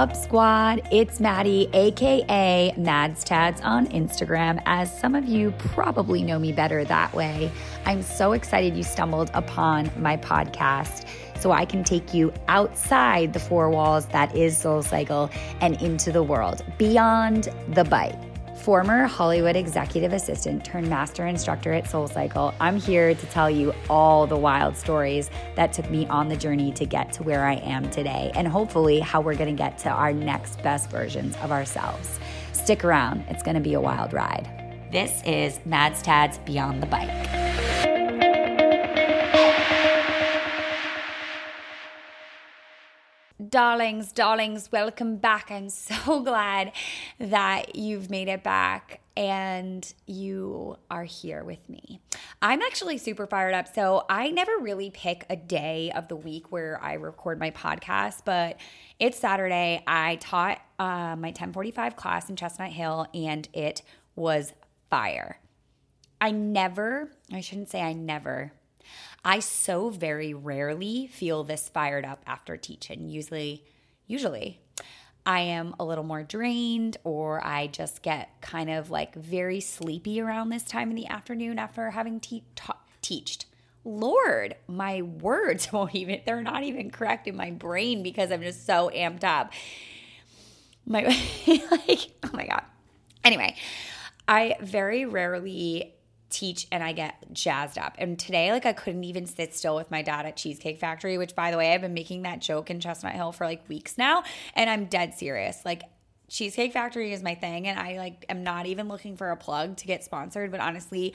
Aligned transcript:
up, 0.00 0.16
squad? 0.16 0.80
It's 0.90 1.20
Maddie, 1.20 1.68
aka 1.74 2.72
Mads 2.74 3.22
Tads 3.22 3.60
on 3.60 3.86
Instagram, 3.88 4.62
as 4.64 4.98
some 4.98 5.14
of 5.14 5.26
you 5.26 5.50
probably 5.58 6.22
know 6.22 6.38
me 6.38 6.52
better 6.52 6.86
that 6.86 7.12
way. 7.12 7.52
I'm 7.84 8.00
so 8.00 8.32
excited 8.32 8.74
you 8.74 8.82
stumbled 8.82 9.30
upon 9.34 9.90
my 9.98 10.16
podcast 10.16 11.06
so 11.38 11.52
I 11.52 11.66
can 11.66 11.84
take 11.84 12.14
you 12.14 12.32
outside 12.48 13.34
the 13.34 13.40
four 13.40 13.68
walls 13.68 14.06
that 14.06 14.34
is 14.34 14.56
Soul 14.56 14.82
Cycle 14.82 15.28
and 15.60 15.80
into 15.82 16.12
the 16.12 16.22
world, 16.22 16.64
beyond 16.78 17.50
the 17.68 17.84
bike 17.84 18.29
former 18.60 19.06
Hollywood 19.06 19.56
executive 19.56 20.12
assistant 20.12 20.64
turned 20.64 20.88
master 20.88 21.26
instructor 21.26 21.72
at 21.72 21.84
SoulCycle, 21.84 22.54
I'm 22.60 22.76
here 22.76 23.14
to 23.14 23.26
tell 23.26 23.48
you 23.48 23.72
all 23.88 24.26
the 24.26 24.36
wild 24.36 24.76
stories 24.76 25.30
that 25.56 25.72
took 25.72 25.90
me 25.90 26.06
on 26.08 26.28
the 26.28 26.36
journey 26.36 26.70
to 26.72 26.84
get 26.84 27.12
to 27.14 27.22
where 27.22 27.46
I 27.46 27.54
am 27.54 27.90
today, 27.90 28.30
and 28.34 28.46
hopefully 28.46 29.00
how 29.00 29.22
we're 29.22 29.34
gonna 29.34 29.52
get 29.52 29.78
to 29.78 29.88
our 29.88 30.12
next 30.12 30.62
best 30.62 30.90
versions 30.90 31.34
of 31.42 31.50
ourselves. 31.50 32.20
Stick 32.52 32.84
around, 32.84 33.24
it's 33.28 33.42
gonna 33.42 33.60
be 33.60 33.74
a 33.74 33.80
wild 33.80 34.12
ride. 34.12 34.48
This 34.92 35.22
is 35.24 35.58
Mads 35.64 36.02
Tads 36.02 36.38
Beyond 36.38 36.82
the 36.82 36.86
Bike. 36.86 37.69
Darlings, 43.50 44.12
darlings, 44.12 44.70
welcome 44.70 45.16
back. 45.16 45.50
I'm 45.50 45.70
so 45.70 46.20
glad 46.24 46.70
that 47.18 47.74
you've 47.74 48.08
made 48.08 48.28
it 48.28 48.44
back 48.44 49.00
and 49.16 49.92
you 50.06 50.76
are 50.88 51.02
here 51.02 51.42
with 51.42 51.68
me. 51.68 52.00
I'm 52.40 52.62
actually 52.62 52.96
super 52.96 53.26
fired 53.26 53.54
up. 53.54 53.66
So, 53.74 54.04
I 54.08 54.30
never 54.30 54.52
really 54.60 54.90
pick 54.90 55.26
a 55.28 55.36
day 55.36 55.90
of 55.94 56.06
the 56.06 56.14
week 56.14 56.52
where 56.52 56.78
I 56.80 56.94
record 56.94 57.40
my 57.40 57.50
podcast, 57.50 58.20
but 58.24 58.58
it's 59.00 59.18
Saturday. 59.18 59.82
I 59.86 60.16
taught 60.16 60.60
uh, 60.78 61.16
my 61.16 61.28
1045 61.28 61.96
class 61.96 62.30
in 62.30 62.36
Chestnut 62.36 62.70
Hill 62.70 63.06
and 63.12 63.48
it 63.52 63.82
was 64.14 64.52
fire. 64.90 65.40
I 66.20 66.30
never, 66.30 67.10
I 67.32 67.40
shouldn't 67.40 67.70
say 67.70 67.80
I 67.80 67.94
never, 67.94 68.52
I 69.24 69.40
so 69.40 69.90
very 69.90 70.34
rarely 70.34 71.06
feel 71.06 71.44
this 71.44 71.68
fired 71.68 72.04
up 72.04 72.22
after 72.26 72.56
teaching. 72.56 73.08
Usually, 73.08 73.64
usually 74.06 74.60
I 75.26 75.40
am 75.40 75.74
a 75.78 75.84
little 75.84 76.04
more 76.04 76.22
drained 76.22 76.96
or 77.04 77.44
I 77.44 77.66
just 77.66 78.02
get 78.02 78.40
kind 78.40 78.70
of 78.70 78.90
like 78.90 79.14
very 79.14 79.60
sleepy 79.60 80.20
around 80.20 80.48
this 80.48 80.62
time 80.62 80.90
in 80.90 80.96
the 80.96 81.06
afternoon 81.06 81.58
after 81.58 81.90
having 81.90 82.20
te- 82.20 82.44
ta- 82.54 82.78
teached. 83.02 83.46
Lord, 83.84 84.56
my 84.66 85.02
words 85.02 85.72
won't 85.72 85.94
even, 85.94 86.20
they're 86.24 86.42
not 86.42 86.62
even 86.62 86.90
correct 86.90 87.28
in 87.28 87.36
my 87.36 87.50
brain 87.50 88.02
because 88.02 88.30
I'm 88.32 88.42
just 88.42 88.66
so 88.66 88.90
amped 88.94 89.24
up. 89.24 89.52
My, 90.86 91.02
like, 91.46 92.10
oh 92.22 92.30
my 92.32 92.46
God. 92.46 92.62
Anyway, 93.22 93.54
I 94.26 94.56
very 94.60 95.04
rarely 95.04 95.94
teach 96.30 96.66
and 96.72 96.82
I 96.82 96.92
get 96.92 97.32
jazzed 97.32 97.76
up. 97.76 97.96
And 97.98 98.18
today, 98.18 98.52
like, 98.52 98.64
I 98.64 98.72
couldn't 98.72 99.04
even 99.04 99.26
sit 99.26 99.54
still 99.54 99.76
with 99.76 99.90
my 99.90 100.02
dad 100.02 100.26
at 100.26 100.36
Cheesecake 100.36 100.78
Factory, 100.78 101.18
which, 101.18 101.34
by 101.34 101.50
the 101.50 101.56
way, 101.56 101.74
I've 101.74 101.80
been 101.80 101.94
making 101.94 102.22
that 102.22 102.40
joke 102.40 102.70
in 102.70 102.80
Chestnut 102.80 103.12
Hill 103.12 103.32
for 103.32 103.44
like 103.44 103.68
weeks 103.68 103.98
now. 103.98 104.22
And 104.54 104.70
I'm 104.70 104.86
dead 104.86 105.14
serious. 105.14 105.64
Like, 105.64 105.82
Cheesecake 106.28 106.72
Factory 106.72 107.12
is 107.12 107.24
my 107.24 107.34
thing, 107.34 107.66
and 107.66 107.76
I 107.78 107.98
like 107.98 108.24
am 108.28 108.44
not 108.44 108.66
even 108.66 108.86
looking 108.86 109.16
for 109.16 109.30
a 109.30 109.36
plug 109.36 109.76
to 109.78 109.86
get 109.86 110.04
sponsored. 110.04 110.52
But 110.52 110.60
honestly, 110.60 111.12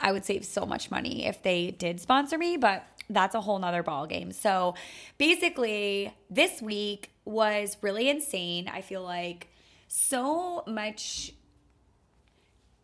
I 0.00 0.10
would 0.10 0.24
save 0.24 0.44
so 0.44 0.64
much 0.64 0.90
money 0.90 1.26
if 1.26 1.42
they 1.42 1.70
did 1.70 2.00
sponsor 2.00 2.38
me. 2.38 2.56
But 2.56 2.82
that's 3.10 3.34
a 3.34 3.42
whole 3.42 3.58
nother 3.58 3.82
ball 3.82 4.06
game. 4.06 4.32
So 4.32 4.74
basically, 5.18 6.14
this 6.30 6.62
week 6.62 7.10
was 7.26 7.76
really 7.82 8.08
insane. 8.08 8.68
I 8.72 8.80
feel 8.80 9.02
like 9.02 9.48
so 9.86 10.64
much 10.66 11.32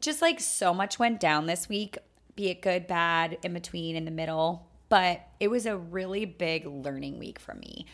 just 0.01 0.23
like 0.23 0.41
so 0.41 0.73
much 0.73 0.99
went 0.99 1.21
down 1.21 1.47
this 1.47 1.69
week, 1.69 1.99
be 2.37 2.49
it 2.49 2.63
good, 2.63 2.87
bad, 2.87 3.39
in 3.43 3.53
between, 3.53 3.97
in 3.97 4.05
the 4.05 4.11
middle. 4.11 4.67
But 4.89 5.27
it 5.39 5.49
was 5.49 5.67
a 5.67 5.77
really 5.77 6.25
big 6.25 6.67
learning 6.67 7.19
week 7.19 7.39
for 7.39 7.55
me. 7.55 7.87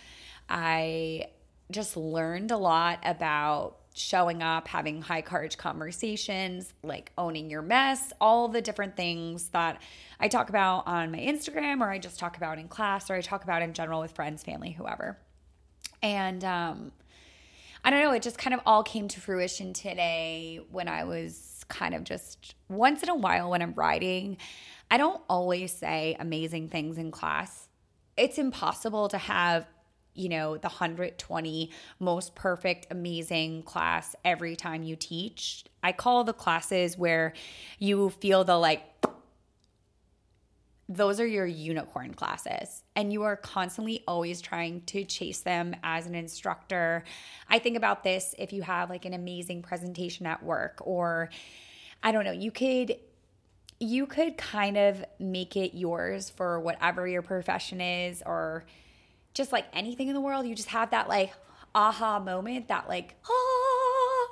I 0.48 1.26
just 1.70 1.96
learned 1.96 2.50
a 2.50 2.56
lot 2.56 3.00
about 3.04 3.76
showing 3.96 4.42
up, 4.42 4.68
having 4.68 5.00
high 5.00 5.22
courage 5.22 5.56
conversations, 5.56 6.72
like 6.82 7.12
owning 7.16 7.50
your 7.50 7.62
mess, 7.62 8.12
all 8.20 8.48
the 8.48 8.60
different 8.60 8.94
things 8.94 9.48
that 9.48 9.80
I 10.20 10.28
talk 10.28 10.50
about 10.50 10.86
on 10.86 11.10
my 11.10 11.18
Instagram 11.18 11.80
or 11.80 11.88
I 11.88 11.98
just 11.98 12.18
talk 12.18 12.36
about 12.36 12.58
in 12.58 12.68
class 12.68 13.10
or 13.10 13.14
I 13.14 13.22
talk 13.22 13.42
about 13.42 13.62
in 13.62 13.72
general 13.72 14.00
with 14.00 14.12
friends, 14.12 14.42
family, 14.42 14.72
whoever. 14.72 15.18
And 16.02 16.44
um 16.44 16.92
I 17.84 17.90
don't 17.90 18.02
know, 18.02 18.12
it 18.12 18.22
just 18.22 18.36
kind 18.36 18.52
of 18.52 18.60
all 18.66 18.82
came 18.82 19.08
to 19.08 19.20
fruition 19.20 19.72
today 19.72 20.60
when 20.70 20.88
I 20.88 21.04
was 21.04 21.55
kind 21.69 21.94
of 21.94 22.04
just 22.04 22.54
once 22.69 23.03
in 23.03 23.09
a 23.09 23.15
while 23.15 23.50
when 23.50 23.62
I'm 23.62 23.75
writing, 23.75 24.37
I 24.91 24.99
don't 24.99 25.22
always 25.28 25.72
say 25.72 26.16
amazing 26.19 26.69
things 26.69 26.99
in 26.99 27.10
class. 27.10 27.69
It's 28.16 28.38
impossible 28.38 29.09
to 29.09 29.19
have 29.19 29.66
you 30.16 30.28
know, 30.31 30.56
the 30.56 30.69
120 30.69 31.71
most 32.00 32.34
perfect, 32.34 32.87
amazing 32.91 33.62
class 33.62 34.16
every 34.25 34.56
time 34.56 34.82
you 34.82 34.97
teach. 34.97 35.65
I 35.82 35.93
call 35.93 36.25
the 36.25 36.32
classes 36.32 36.99
where 36.99 37.34
you 37.78 38.10
feel 38.10 38.43
the 38.43 38.56
like, 38.56 38.83
those 40.88 41.19
are 41.19 41.26
your 41.26 41.47
unicorn 41.47 42.14
classes. 42.14 42.82
And 42.94 43.12
you 43.12 43.24
are 43.24 43.36
constantly 43.36 44.04
always 44.06 44.41
trying 44.41 44.82
to 44.82 45.04
chase 45.04 45.41
them 45.41 45.74
as 45.82 46.06
an 46.06 46.14
instructor. 46.14 47.02
I 47.48 47.58
think 47.58 47.76
about 47.76 48.04
this 48.04 48.34
if 48.38 48.52
you 48.52 48.62
have 48.62 48.88
like 48.88 49.04
an 49.04 49.12
amazing 49.12 49.62
presentation 49.62 50.26
at 50.26 50.42
work 50.42 50.78
or 50.80 51.30
I 52.02 52.12
don't 52.12 52.24
know, 52.24 52.32
you 52.32 52.50
could 52.50 52.97
you 53.78 54.06
could 54.06 54.38
kind 54.38 54.78
of 54.78 55.04
make 55.19 55.54
it 55.56 55.76
yours 55.76 56.30
for 56.30 56.58
whatever 56.60 57.06
your 57.06 57.20
profession 57.20 57.80
is 57.80 58.22
or 58.24 58.64
just 59.34 59.53
like 59.53 59.66
anything 59.72 60.08
in 60.08 60.14
the 60.14 60.20
world. 60.20 60.47
You 60.47 60.54
just 60.54 60.68
have 60.68 60.91
that 60.91 61.08
like 61.08 61.32
aha 61.74 62.18
moment 62.20 62.68
that 62.68 62.88
like 62.88 63.16
ah, 63.28 63.66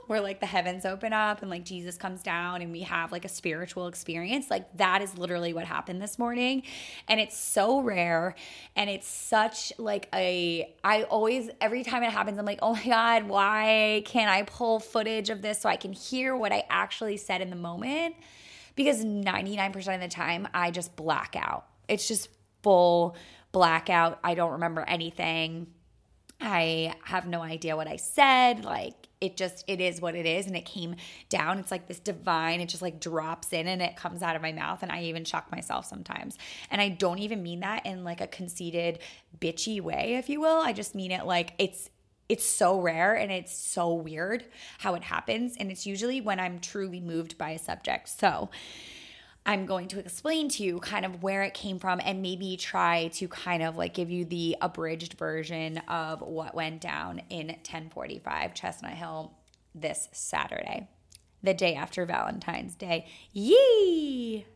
where 0.06 0.20
like 0.20 0.40
the 0.40 0.46
heavens 0.46 0.84
open 0.84 1.12
up 1.12 1.42
and 1.42 1.50
like 1.50 1.64
Jesus 1.64 1.96
comes 1.96 2.22
down 2.22 2.62
and 2.62 2.72
we 2.72 2.82
have 2.82 3.12
like 3.12 3.24
a 3.24 3.28
spiritual 3.28 3.86
experience. 3.86 4.50
Like 4.50 4.76
that 4.76 5.02
is 5.02 5.16
literally 5.16 5.52
what 5.52 5.64
happened 5.64 6.02
this 6.02 6.18
morning. 6.18 6.62
And 7.08 7.20
it's 7.20 7.36
so 7.36 7.80
rare 7.80 8.34
and 8.76 8.90
it's 8.90 9.08
such 9.08 9.72
like 9.78 10.08
a 10.14 10.74
I 10.82 11.04
always 11.04 11.50
every 11.60 11.84
time 11.84 12.02
it 12.02 12.10
happens 12.10 12.38
I'm 12.38 12.44
like, 12.44 12.60
"Oh 12.62 12.74
my 12.74 12.84
god, 12.84 13.24
why 13.24 14.02
can't 14.04 14.30
I 14.30 14.42
pull 14.42 14.80
footage 14.80 15.30
of 15.30 15.42
this 15.42 15.60
so 15.60 15.68
I 15.68 15.76
can 15.76 15.92
hear 15.92 16.36
what 16.36 16.52
I 16.52 16.64
actually 16.70 17.16
said 17.16 17.40
in 17.40 17.50
the 17.50 17.56
moment?" 17.56 18.16
Because 18.76 19.04
99% 19.04 19.94
of 19.94 20.00
the 20.00 20.08
time 20.08 20.48
I 20.52 20.70
just 20.70 20.96
black 20.96 21.36
out. 21.36 21.66
It's 21.86 22.08
just 22.08 22.28
full 22.62 23.16
blackout. 23.52 24.18
I 24.24 24.34
don't 24.34 24.52
remember 24.52 24.82
anything. 24.82 25.68
I 26.44 26.94
have 27.04 27.26
no 27.26 27.42
idea 27.42 27.74
what 27.74 27.88
I 27.88 27.96
said. 27.96 28.64
Like 28.64 29.08
it 29.20 29.36
just 29.36 29.64
it 29.66 29.80
is 29.80 30.00
what 30.00 30.14
it 30.14 30.26
is 30.26 30.46
and 30.46 30.54
it 30.54 30.66
came 30.66 30.96
down. 31.30 31.58
It's 31.58 31.70
like 31.70 31.88
this 31.88 31.98
divine, 31.98 32.60
it 32.60 32.68
just 32.68 32.82
like 32.82 33.00
drops 33.00 33.52
in 33.52 33.66
and 33.66 33.80
it 33.80 33.96
comes 33.96 34.22
out 34.22 34.36
of 34.36 34.42
my 34.42 34.52
mouth 34.52 34.82
and 34.82 34.92
I 34.92 35.04
even 35.04 35.24
shock 35.24 35.50
myself 35.50 35.86
sometimes. 35.86 36.36
And 36.70 36.82
I 36.82 36.90
don't 36.90 37.18
even 37.18 37.42
mean 37.42 37.60
that 37.60 37.86
in 37.86 38.04
like 38.04 38.20
a 38.20 38.26
conceited 38.26 38.98
bitchy 39.38 39.80
way, 39.80 40.16
if 40.16 40.28
you 40.28 40.40
will. 40.40 40.60
I 40.60 40.74
just 40.74 40.94
mean 40.94 41.10
it 41.10 41.24
like 41.24 41.54
it's 41.58 41.88
it's 42.28 42.44
so 42.44 42.78
rare 42.78 43.14
and 43.14 43.32
it's 43.32 43.56
so 43.56 43.92
weird 43.94 44.44
how 44.78 44.94
it 44.94 45.02
happens 45.02 45.56
and 45.58 45.70
it's 45.70 45.86
usually 45.86 46.20
when 46.20 46.40
I'm 46.40 46.58
truly 46.58 47.00
moved 47.00 47.38
by 47.38 47.50
a 47.50 47.58
subject. 47.58 48.08
So, 48.08 48.50
I'm 49.46 49.66
going 49.66 49.88
to 49.88 49.98
explain 49.98 50.48
to 50.50 50.62
you 50.62 50.80
kind 50.80 51.04
of 51.04 51.22
where 51.22 51.42
it 51.42 51.52
came 51.52 51.78
from 51.78 52.00
and 52.02 52.22
maybe 52.22 52.56
try 52.56 53.08
to 53.14 53.28
kind 53.28 53.62
of 53.62 53.76
like 53.76 53.92
give 53.92 54.10
you 54.10 54.24
the 54.24 54.56
abridged 54.60 55.14
version 55.14 55.78
of 55.86 56.22
what 56.22 56.54
went 56.54 56.80
down 56.80 57.20
in 57.28 57.48
1045 57.48 58.54
Chestnut 58.54 58.92
Hill 58.92 59.34
this 59.74 60.08
Saturday, 60.12 60.88
the 61.42 61.52
day 61.52 61.74
after 61.74 62.06
Valentine's 62.06 62.74
Day. 62.74 63.06
Yee! 63.32 64.46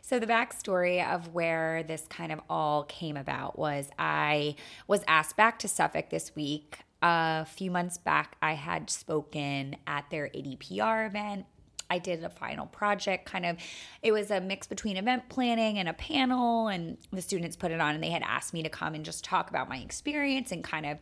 So, 0.00 0.18
the 0.18 0.26
backstory 0.26 1.06
of 1.06 1.34
where 1.34 1.82
this 1.82 2.06
kind 2.08 2.30
of 2.30 2.40
all 2.48 2.84
came 2.84 3.16
about 3.16 3.58
was 3.58 3.90
I 3.98 4.54
was 4.86 5.02
asked 5.08 5.36
back 5.36 5.58
to 5.58 5.68
Suffolk 5.68 6.10
this 6.10 6.34
week. 6.34 6.78
A 7.02 7.44
few 7.44 7.70
months 7.70 7.98
back, 7.98 8.36
I 8.40 8.52
had 8.52 8.88
spoken 8.88 9.76
at 9.86 10.08
their 10.10 10.28
ADPR 10.28 11.06
event 11.06 11.46
I 11.90 11.98
did 11.98 12.24
a 12.24 12.28
final 12.28 12.66
project 12.66 13.26
kind 13.26 13.46
of 13.46 13.56
it 14.02 14.12
was 14.12 14.30
a 14.30 14.40
mix 14.40 14.66
between 14.66 14.96
event 14.96 15.28
planning 15.28 15.78
and 15.78 15.88
a 15.88 15.92
panel 15.92 16.68
and 16.68 16.98
the 17.12 17.22
students 17.22 17.56
put 17.56 17.70
it 17.70 17.80
on 17.80 17.94
and 17.94 18.02
they 18.02 18.10
had 18.10 18.22
asked 18.22 18.52
me 18.52 18.62
to 18.62 18.68
come 18.68 18.94
and 18.94 19.04
just 19.04 19.24
talk 19.24 19.50
about 19.50 19.68
my 19.68 19.78
experience 19.78 20.52
and 20.52 20.64
kind 20.64 20.86
of 20.86 20.98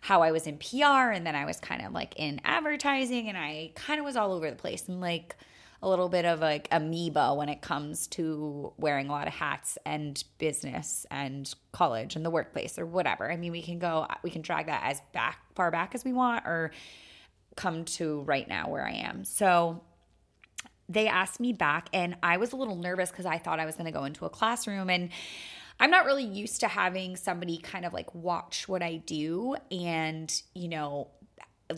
how 0.00 0.22
I 0.22 0.30
was 0.30 0.46
in 0.46 0.58
PR 0.58 1.10
and 1.12 1.26
then 1.26 1.34
I 1.34 1.44
was 1.44 1.58
kind 1.58 1.84
of 1.84 1.92
like 1.92 2.14
in 2.16 2.40
advertising 2.44 3.28
and 3.28 3.36
I 3.36 3.72
kind 3.74 3.98
of 3.98 4.04
was 4.04 4.16
all 4.16 4.32
over 4.32 4.48
the 4.48 4.56
place 4.56 4.88
and 4.88 5.00
like 5.00 5.36
a 5.80 5.88
little 5.88 6.08
bit 6.08 6.24
of 6.24 6.40
like 6.40 6.68
amoeba 6.72 7.34
when 7.34 7.48
it 7.48 7.60
comes 7.60 8.08
to 8.08 8.72
wearing 8.78 9.08
a 9.08 9.12
lot 9.12 9.28
of 9.28 9.32
hats 9.32 9.78
and 9.84 10.22
business 10.38 11.06
and 11.10 11.54
college 11.72 12.16
and 12.16 12.24
the 12.24 12.30
workplace 12.30 12.78
or 12.78 12.86
whatever. 12.86 13.30
I 13.30 13.36
mean, 13.36 13.52
we 13.52 13.62
can 13.62 13.78
go, 13.78 14.06
we 14.22 14.30
can 14.30 14.42
drag 14.42 14.66
that 14.66 14.82
as 14.84 15.00
back, 15.12 15.38
far 15.54 15.70
back 15.70 15.94
as 15.94 16.04
we 16.04 16.12
want 16.12 16.46
or 16.46 16.72
come 17.54 17.84
to 17.84 18.22
right 18.22 18.48
now 18.48 18.68
where 18.68 18.86
I 18.86 18.92
am. 18.92 19.24
So 19.24 19.82
they 20.88 21.06
asked 21.06 21.38
me 21.38 21.52
back, 21.52 21.88
and 21.92 22.16
I 22.22 22.38
was 22.38 22.52
a 22.52 22.56
little 22.56 22.76
nervous 22.76 23.10
because 23.10 23.26
I 23.26 23.38
thought 23.38 23.60
I 23.60 23.66
was 23.66 23.76
going 23.76 23.86
to 23.86 23.92
go 23.92 24.04
into 24.04 24.24
a 24.24 24.30
classroom 24.30 24.88
and 24.88 25.10
I'm 25.80 25.90
not 25.90 26.06
really 26.06 26.24
used 26.24 26.60
to 26.60 26.68
having 26.68 27.14
somebody 27.16 27.58
kind 27.58 27.84
of 27.84 27.92
like 27.92 28.12
watch 28.14 28.68
what 28.68 28.82
I 28.82 28.96
do 28.96 29.54
and, 29.70 30.42
you 30.54 30.68
know, 30.68 31.08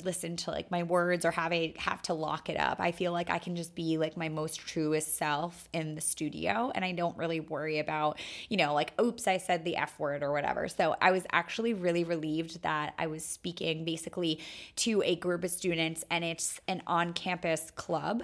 listen 0.04 0.36
to 0.36 0.50
like 0.50 0.70
my 0.70 0.82
words 0.82 1.24
or 1.24 1.30
have 1.32 1.52
a 1.52 1.74
have 1.78 2.00
to 2.02 2.14
lock 2.14 2.48
it 2.48 2.58
up. 2.58 2.78
I 2.80 2.92
feel 2.92 3.12
like 3.12 3.28
I 3.30 3.38
can 3.38 3.56
just 3.56 3.74
be 3.74 3.98
like 3.98 4.16
my 4.16 4.28
most 4.28 4.60
truest 4.60 5.16
self 5.16 5.68
in 5.72 5.94
the 5.94 6.00
studio 6.00 6.70
and 6.74 6.84
I 6.84 6.92
don't 6.92 7.16
really 7.16 7.40
worry 7.40 7.78
about, 7.78 8.18
you 8.48 8.56
know, 8.56 8.72
like 8.72 8.92
oops, 9.00 9.26
I 9.26 9.38
said 9.38 9.64
the 9.64 9.76
F 9.76 9.98
word 9.98 10.22
or 10.22 10.32
whatever. 10.32 10.68
So 10.68 10.96
I 11.00 11.10
was 11.10 11.24
actually 11.32 11.74
really 11.74 12.04
relieved 12.04 12.62
that 12.62 12.94
I 12.98 13.08
was 13.08 13.24
speaking 13.24 13.84
basically 13.84 14.40
to 14.76 15.02
a 15.04 15.16
group 15.16 15.44
of 15.44 15.50
students 15.50 16.04
and 16.10 16.24
it's 16.24 16.60
an 16.68 16.82
on-campus 16.86 17.72
club, 17.72 18.22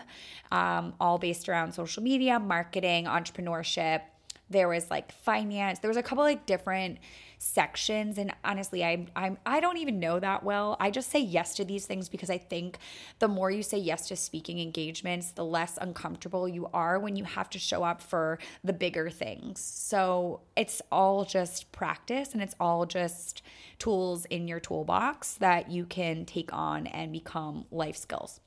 um, 0.52 0.94
all 1.00 1.18
based 1.18 1.48
around 1.48 1.72
social 1.72 2.02
media, 2.02 2.38
marketing, 2.38 3.06
entrepreneurship. 3.06 4.02
There 4.48 4.68
was 4.68 4.90
like 4.90 5.10
finance. 5.10 5.80
There 5.80 5.88
was 5.88 5.96
a 5.96 6.02
couple 6.02 6.22
like 6.22 6.46
different 6.46 6.98
sections 7.38 8.18
and 8.18 8.34
honestly 8.44 8.84
I 8.84 9.06
I'm 9.14 9.38
I 9.44 9.60
don't 9.60 9.76
even 9.76 10.00
know 10.00 10.18
that 10.20 10.42
well. 10.42 10.76
I 10.80 10.90
just 10.90 11.10
say 11.10 11.20
yes 11.20 11.54
to 11.56 11.64
these 11.64 11.86
things 11.86 12.08
because 12.08 12.30
I 12.30 12.38
think 12.38 12.78
the 13.18 13.28
more 13.28 13.50
you 13.50 13.62
say 13.62 13.78
yes 13.78 14.08
to 14.08 14.16
speaking 14.16 14.58
engagements, 14.58 15.32
the 15.32 15.44
less 15.44 15.78
uncomfortable 15.80 16.48
you 16.48 16.68
are 16.72 16.98
when 16.98 17.16
you 17.16 17.24
have 17.24 17.50
to 17.50 17.58
show 17.58 17.82
up 17.82 18.00
for 18.00 18.38
the 18.64 18.72
bigger 18.72 19.10
things. 19.10 19.60
So 19.60 20.40
it's 20.56 20.80
all 20.90 21.24
just 21.24 21.70
practice 21.72 22.32
and 22.32 22.42
it's 22.42 22.54
all 22.58 22.86
just 22.86 23.42
tools 23.78 24.24
in 24.26 24.48
your 24.48 24.60
toolbox 24.60 25.34
that 25.34 25.70
you 25.70 25.84
can 25.84 26.24
take 26.24 26.52
on 26.52 26.86
and 26.86 27.12
become 27.12 27.66
life 27.70 27.96
skills. 27.96 28.40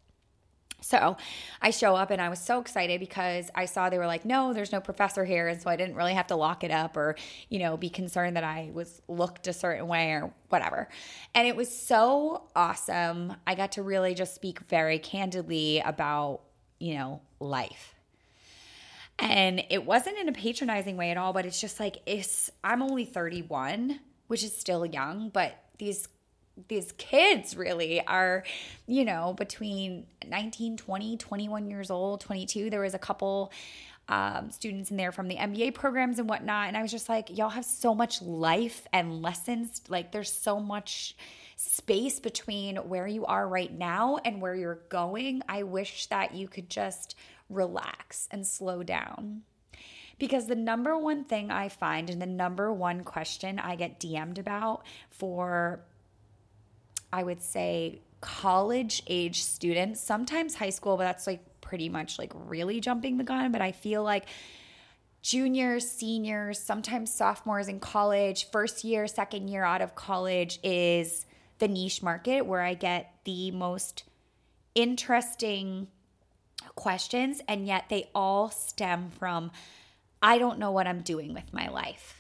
So 0.81 1.18
I 1.62 1.72
show 1.72 1.96
up 1.96 2.12
and 2.12 2.22
I 2.22 2.30
was 2.30 2.40
so 2.40 2.60
excited 2.60 3.00
because 3.00 3.50
I 3.56 3.66
saw 3.66 3.90
they 3.90 3.98
were 3.98 4.08
like, 4.08 4.26
no, 4.26 4.54
there's 4.54 4.72
no 4.72 4.80
professor 4.80 5.26
here. 5.26 5.48
And 5.48 5.62
so 5.62 5.70
I 5.70 5.76
didn't 5.76 5.96
really 5.96 6.14
have 6.14 6.28
to 6.28 6.36
lock 6.36 6.64
it 6.64 6.72
up 6.72 6.98
or, 6.98 7.16
you 7.50 7.60
know, 7.60 7.78
be 7.78 7.90
concerned 7.90 8.36
that 8.36 8.44
I 8.44 8.72
was 8.74 9.02
looked 9.08 9.48
a 9.48 9.54
certain 9.54 9.88
way 9.88 10.12
or 10.12 10.34
whatever. 10.50 10.90
And 11.36 11.48
it 11.48 11.56
was 11.56 11.76
so 11.76 12.44
awesome. 12.56 13.36
I 13.46 13.56
got 13.56 13.74
to 13.74 13.84
really 13.84 14.14
just 14.14 14.36
speak 14.36 14.60
very 14.62 15.00
candidly 15.00 15.80
about, 15.80 16.42
you 16.80 16.96
know, 16.96 17.22
life. 17.40 17.96
And 19.20 19.64
it 19.70 19.86
wasn't 19.86 20.18
in 20.18 20.30
a 20.30 20.31
patronizing 20.31 20.96
way 20.96 21.12
at 21.12 21.18
all, 21.18 21.34
but 21.34 21.46
it's 21.46 21.60
just 21.60 21.80
like, 21.80 21.98
it's, 22.06 22.50
I'm 22.64 22.81
only 22.81 23.04
31, 23.04 24.00
which 24.28 24.44
is 24.44 24.56
still 24.56 24.86
young, 24.86 25.30
but 25.30 25.56
these 25.78 26.08
these 26.68 26.92
kids 26.94 27.56
really 27.56 28.06
are, 28.06 28.44
you 28.88 29.06
know, 29.06 29.34
between 29.34 30.06
19, 30.28 30.78
20, 30.78 31.18
21 31.18 31.70
years 31.70 31.90
old, 31.90 32.22
22. 32.22 32.70
There 32.70 32.82
was 32.82 32.94
a 32.94 33.00
couple 33.00 33.52
um, 34.10 34.50
students 34.52 34.90
in 34.92 34.98
there 34.98 35.12
from 35.12 35.28
the 35.28 35.36
MBA 35.36 35.76
programs 35.76 36.20
and 36.20 36.28
whatnot. 36.28 36.68
And 36.68 36.76
I 36.76 36.82
was 36.82 36.92
just 36.92 37.08
like, 37.08 37.38
y'all 37.38 37.50
have 37.50 37.66
so 37.66 37.94
much 37.94 38.22
life 38.22 38.88
and 38.92 39.22
lessons. 39.22 39.82
Like, 39.88 40.12
there's 40.12 40.32
so 40.32 40.60
much 40.60 41.16
space 41.56 42.20
between 42.20 42.78
where 42.78 43.06
you 43.06 43.26
are 43.26 43.48
right 43.48 43.72
now 43.72 44.18
and 44.26 44.42
where 44.42 44.56
you're 44.56 44.80
going. 44.90 45.44
I 45.48 45.64
wish 45.64 46.08
that 46.08 46.34
you 46.34 46.48
could 46.48 46.70
just 46.70 47.16
relax 47.50 48.28
and 48.32 48.46
slow 48.46 48.82
down. 48.82 49.44
Because 50.18 50.48
the 50.48 50.56
number 50.56 50.98
one 50.98 51.24
thing 51.24 51.50
I 51.50 51.70
find 51.70 52.10
and 52.10 52.22
the 52.22 52.26
number 52.26 52.74
one 52.74 53.04
question 53.04 53.60
I 53.60 53.76
get 53.76 54.00
DM'd 54.00 54.38
about 54.38 54.84
for 55.12 55.82
I 57.12 57.24
would 57.24 57.42
say 57.42 58.02
college 58.22 59.04
age 59.08 59.42
students, 59.44 60.02
sometimes 60.02 60.56
high 60.56 60.70
school, 60.70 60.98
but 60.98 61.04
that's 61.04 61.28
like 61.28 61.44
pretty 61.62 61.90
much 61.90 62.20
like 62.20 62.32
really 62.34 62.80
jumping 62.80 63.18
the 63.18 63.24
gun. 63.24 63.52
But 63.52 63.62
I 63.62 63.72
feel 63.72 64.04
like 64.04 64.26
juniors, 65.22 65.90
seniors, 65.90 66.60
sometimes 66.60 67.14
sophomores 67.14 67.68
in 67.68 67.80
college, 67.80 68.50
first 68.52 68.84
year, 68.84 69.08
second 69.08 69.48
year 69.48 69.64
out 69.64 69.82
of 69.82 69.96
college 69.96 70.60
is 70.64 71.26
the 71.60 71.68
niche 71.68 72.02
market 72.02 72.46
where 72.46 72.62
I 72.62 72.74
get 72.74 73.14
the 73.26 73.52
most 73.52 74.04
interesting 74.76 75.88
questions. 76.76 77.42
And 77.48 77.68
yet 77.68 77.86
they 77.90 78.10
all 78.16 78.50
stem 78.50 79.12
from 79.18 79.52
I 80.22 80.38
don't 80.38 80.60
know 80.60 80.72
what 80.72 80.88
I'm 80.88 81.02
doing 81.02 81.34
with 81.34 81.54
my 81.54 81.70
life. 81.70 82.19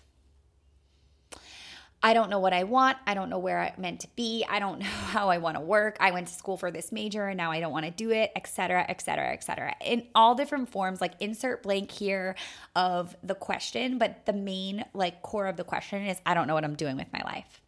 I 2.01 2.13
don't 2.13 2.29
know 2.29 2.39
what 2.39 2.53
I 2.53 2.63
want. 2.63 2.97
I 3.05 3.13
don't 3.13 3.29
know 3.29 3.39
where 3.39 3.59
I'm 3.59 3.73
meant 3.81 4.01
to 4.01 4.07
be. 4.15 4.45
I 4.49 4.59
don't 4.59 4.79
know 4.79 4.85
how 5.11 5.29
I 5.29 5.37
want 5.37 5.57
to 5.57 5.61
work. 5.61 5.97
I 5.99 6.11
went 6.11 6.27
to 6.27 6.33
school 6.33 6.57
for 6.57 6.71
this 6.71 6.91
major 6.91 7.27
and 7.27 7.37
now 7.37 7.51
I 7.51 7.59
don't 7.59 7.71
want 7.71 7.85
to 7.85 7.91
do 7.91 8.11
it, 8.11 8.31
etc., 8.35 8.85
etc., 8.87 9.33
etc. 9.33 9.75
In 9.83 10.07
all 10.15 10.35
different 10.35 10.69
forms, 10.69 11.01
like 11.01 11.13
insert 11.19 11.63
blank 11.63 11.91
here 11.91 12.35
of 12.75 13.15
the 13.23 13.35
question, 13.35 13.97
but 13.97 14.25
the 14.25 14.33
main 14.33 14.85
like 14.93 15.21
core 15.21 15.47
of 15.47 15.57
the 15.57 15.63
question 15.63 16.05
is 16.05 16.17
I 16.25 16.33
don't 16.33 16.47
know 16.47 16.53
what 16.53 16.63
I'm 16.63 16.75
doing 16.75 16.95
with 16.95 17.11
my 17.11 17.21
life. 17.23 17.61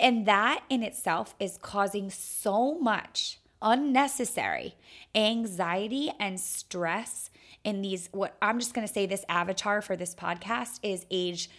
And 0.00 0.26
that 0.26 0.62
in 0.70 0.82
itself 0.82 1.34
is 1.40 1.58
causing 1.60 2.10
so 2.10 2.78
much 2.78 3.40
unnecessary 3.60 4.76
anxiety 5.14 6.12
and 6.20 6.38
stress 6.38 7.28
in 7.64 7.82
these 7.82 8.08
what 8.12 8.36
I'm 8.40 8.60
just 8.60 8.72
going 8.72 8.86
to 8.86 8.92
say 8.92 9.04
this 9.06 9.24
avatar 9.28 9.82
for 9.82 9.96
this 9.96 10.14
podcast 10.14 10.78
is 10.84 11.04
age 11.10 11.50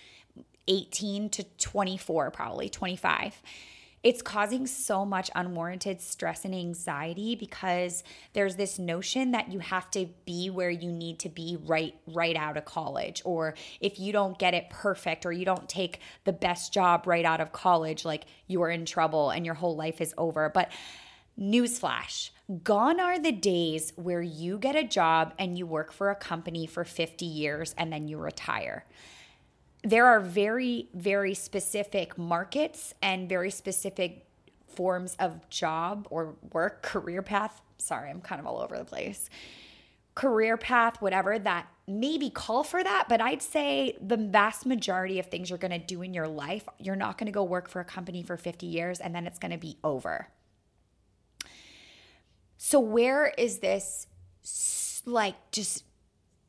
18 0.70 1.30
to 1.32 1.44
24, 1.44 2.32
probably 2.32 2.70
25 2.70 3.42
it's 4.02 4.22
causing 4.22 4.66
so 4.66 5.04
much 5.04 5.30
unwarranted 5.36 6.00
stress 6.02 6.46
and 6.46 6.56
anxiety 6.56 7.36
because 7.36 8.04
there's 8.34 8.56
this 8.56 8.80
notion 8.80 9.32
that 9.32 9.52
you 9.52 9.60
have 9.60 9.92
to 9.92 10.08
be 10.26 10.50
where 10.50 10.70
you 10.70 10.92
need 10.92 11.20
to 11.20 11.30
be 11.30 11.58
right 11.66 11.96
right 12.08 12.36
out 12.36 12.56
of 12.56 12.66
college 12.66 13.22
or 13.26 13.56
if 13.82 14.00
you 14.00 14.14
don't 14.14 14.40
get 14.40 14.54
it 14.54 14.70
perfect 14.70 15.26
or 15.26 15.32
you 15.32 15.44
don't 15.44 15.68
take 15.68 16.00
the 16.24 16.34
best 16.34 16.74
job 16.74 17.08
right 17.08 17.26
out 17.26 17.42
of 17.42 17.52
college 17.52 18.06
like 18.06 18.26
you're 18.48 18.70
in 18.70 18.86
trouble 18.86 19.32
and 19.32 19.46
your 19.46 19.56
whole 19.56 19.76
life 19.76 20.00
is 20.00 20.14
over. 20.18 20.50
But 20.50 20.72
newsflash 21.40 22.30
gone 22.64 23.00
are 23.00 23.20
the 23.20 23.32
days 23.32 23.94
where 23.96 24.22
you 24.22 24.58
get 24.58 24.76
a 24.76 24.84
job 24.84 25.34
and 25.38 25.58
you 25.58 25.66
work 25.66 25.92
for 25.92 26.10
a 26.10 26.16
company 26.16 26.66
for 26.66 26.84
50 26.84 27.26
years 27.26 27.76
and 27.78 27.92
then 27.92 28.08
you 28.08 28.18
retire 28.18 28.86
there 29.84 30.06
are 30.06 30.20
very, 30.20 30.90
very 30.94 31.34
specific 31.34 32.18
markets 32.18 32.94
and 33.02 33.30
very 33.30 33.52
specific 33.52 34.26
forms 34.68 35.16
of 35.20 35.50
job 35.50 36.08
or 36.10 36.36
work, 36.52 36.82
career 36.84 37.22
path. 37.22 37.62
Sorry, 37.78 38.10
I'm 38.10 38.22
kind 38.22 38.40
of 38.40 38.48
all 38.48 38.60
over 38.60 38.78
the 38.78 38.86
place. 38.86 39.30
Career 40.16 40.58
path, 40.58 41.02
whatever 41.02 41.40
that 41.40 41.68
maybe 41.88 42.30
call 42.30 42.64
for 42.64 42.84
that, 42.84 43.06
but 43.08 43.22
I'd 43.22 43.42
say 43.42 43.98
the 44.02 44.18
vast 44.18 44.66
majority 44.66 45.18
of 45.18 45.28
things 45.28 45.50
you're 45.50 45.58
going 45.58 45.72
to 45.72 45.80
do 45.80 46.02
in 46.02 46.14
your 46.14 46.28
life, 46.28 46.68
you're 46.78 46.96
not 46.96 47.18
going 47.18 47.28
to 47.28 47.32
go 47.32 47.44
work 47.44 47.70
for 47.70 47.80
a 47.80 47.86
company 47.86 48.22
for 48.22 48.36
50 48.36 48.66
years 48.66 49.00
and 49.00 49.16
then 49.16 49.26
it's 49.26 49.40
going 49.40 49.52
to 49.52 49.58
be 49.58 49.78
over. 49.84 50.28
So, 52.58 52.80
where 52.80 53.34
is 53.38 53.60
this 53.60 54.08
like 55.06 55.36
just 55.52 55.86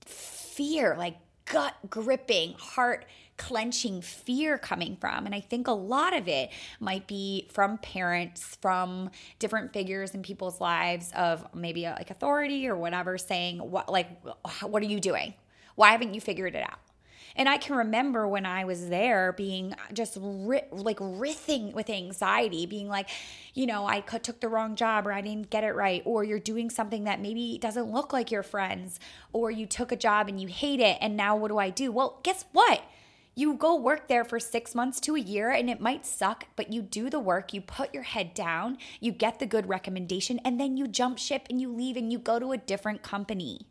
fear, 0.04 0.96
like 0.98 1.16
gut 1.52 1.74
gripping, 1.88 2.54
heart 2.54 3.04
clenching 3.36 4.00
fear 4.02 4.58
coming 4.58 4.96
from? 4.96 5.26
And 5.26 5.34
I 5.34 5.40
think 5.40 5.66
a 5.66 5.72
lot 5.72 6.16
of 6.16 6.28
it 6.28 6.50
might 6.78 7.06
be 7.06 7.48
from 7.50 7.78
parents, 7.78 8.58
from 8.60 9.10
different 9.38 9.72
figures 9.72 10.14
in 10.14 10.22
people's 10.22 10.60
lives 10.60 11.12
of 11.16 11.46
maybe 11.54 11.84
a, 11.84 11.92
like 11.92 12.10
authority 12.10 12.68
or 12.68 12.76
whatever 12.76 13.18
saying, 13.18 13.58
what, 13.58 13.90
like, 13.90 14.08
what 14.62 14.82
are 14.82 14.86
you 14.86 15.00
doing? 15.00 15.34
Why 15.74 15.92
haven't 15.92 16.14
you 16.14 16.20
figured 16.20 16.54
it 16.54 16.62
out? 16.62 16.78
And 17.36 17.48
I 17.48 17.58
can 17.58 17.76
remember 17.76 18.26
when 18.26 18.46
I 18.46 18.64
was 18.64 18.88
there 18.88 19.32
being 19.32 19.74
just 19.92 20.18
ri- 20.20 20.62
like 20.70 20.98
writhing 21.00 21.72
with 21.72 21.88
anxiety, 21.88 22.66
being 22.66 22.88
like, 22.88 23.08
you 23.54 23.66
know, 23.66 23.86
I 23.86 24.00
took 24.00 24.40
the 24.40 24.48
wrong 24.48 24.76
job 24.76 25.06
or 25.06 25.12
I 25.12 25.20
didn't 25.20 25.50
get 25.50 25.64
it 25.64 25.74
right, 25.74 26.02
or 26.04 26.24
you're 26.24 26.38
doing 26.38 26.70
something 26.70 27.04
that 27.04 27.20
maybe 27.20 27.58
doesn't 27.58 27.92
look 27.92 28.12
like 28.12 28.30
your 28.30 28.42
friends, 28.42 29.00
or 29.32 29.50
you 29.50 29.66
took 29.66 29.92
a 29.92 29.96
job 29.96 30.28
and 30.28 30.40
you 30.40 30.48
hate 30.48 30.80
it. 30.80 30.98
And 31.00 31.16
now 31.16 31.36
what 31.36 31.48
do 31.48 31.58
I 31.58 31.70
do? 31.70 31.92
Well, 31.92 32.20
guess 32.22 32.44
what? 32.52 32.82
You 33.36 33.54
go 33.54 33.76
work 33.76 34.08
there 34.08 34.24
for 34.24 34.40
six 34.40 34.74
months 34.74 35.00
to 35.00 35.14
a 35.14 35.20
year 35.20 35.50
and 35.50 35.70
it 35.70 35.80
might 35.80 36.04
suck, 36.04 36.46
but 36.56 36.72
you 36.72 36.82
do 36.82 37.08
the 37.08 37.20
work, 37.20 37.54
you 37.54 37.60
put 37.60 37.94
your 37.94 38.02
head 38.02 38.34
down, 38.34 38.76
you 39.00 39.12
get 39.12 39.38
the 39.38 39.46
good 39.46 39.68
recommendation, 39.68 40.40
and 40.44 40.60
then 40.60 40.76
you 40.76 40.88
jump 40.88 41.16
ship 41.16 41.46
and 41.48 41.60
you 41.60 41.72
leave 41.72 41.96
and 41.96 42.12
you 42.12 42.18
go 42.18 42.38
to 42.38 42.52
a 42.52 42.58
different 42.58 43.02
company. 43.02 43.68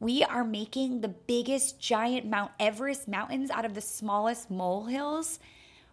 We 0.00 0.24
are 0.24 0.44
making 0.44 1.02
the 1.02 1.08
biggest 1.08 1.78
giant 1.78 2.24
Mount 2.24 2.52
Everest 2.58 3.06
mountains 3.06 3.50
out 3.50 3.66
of 3.66 3.74
the 3.74 3.82
smallest 3.82 4.50
molehills 4.50 5.38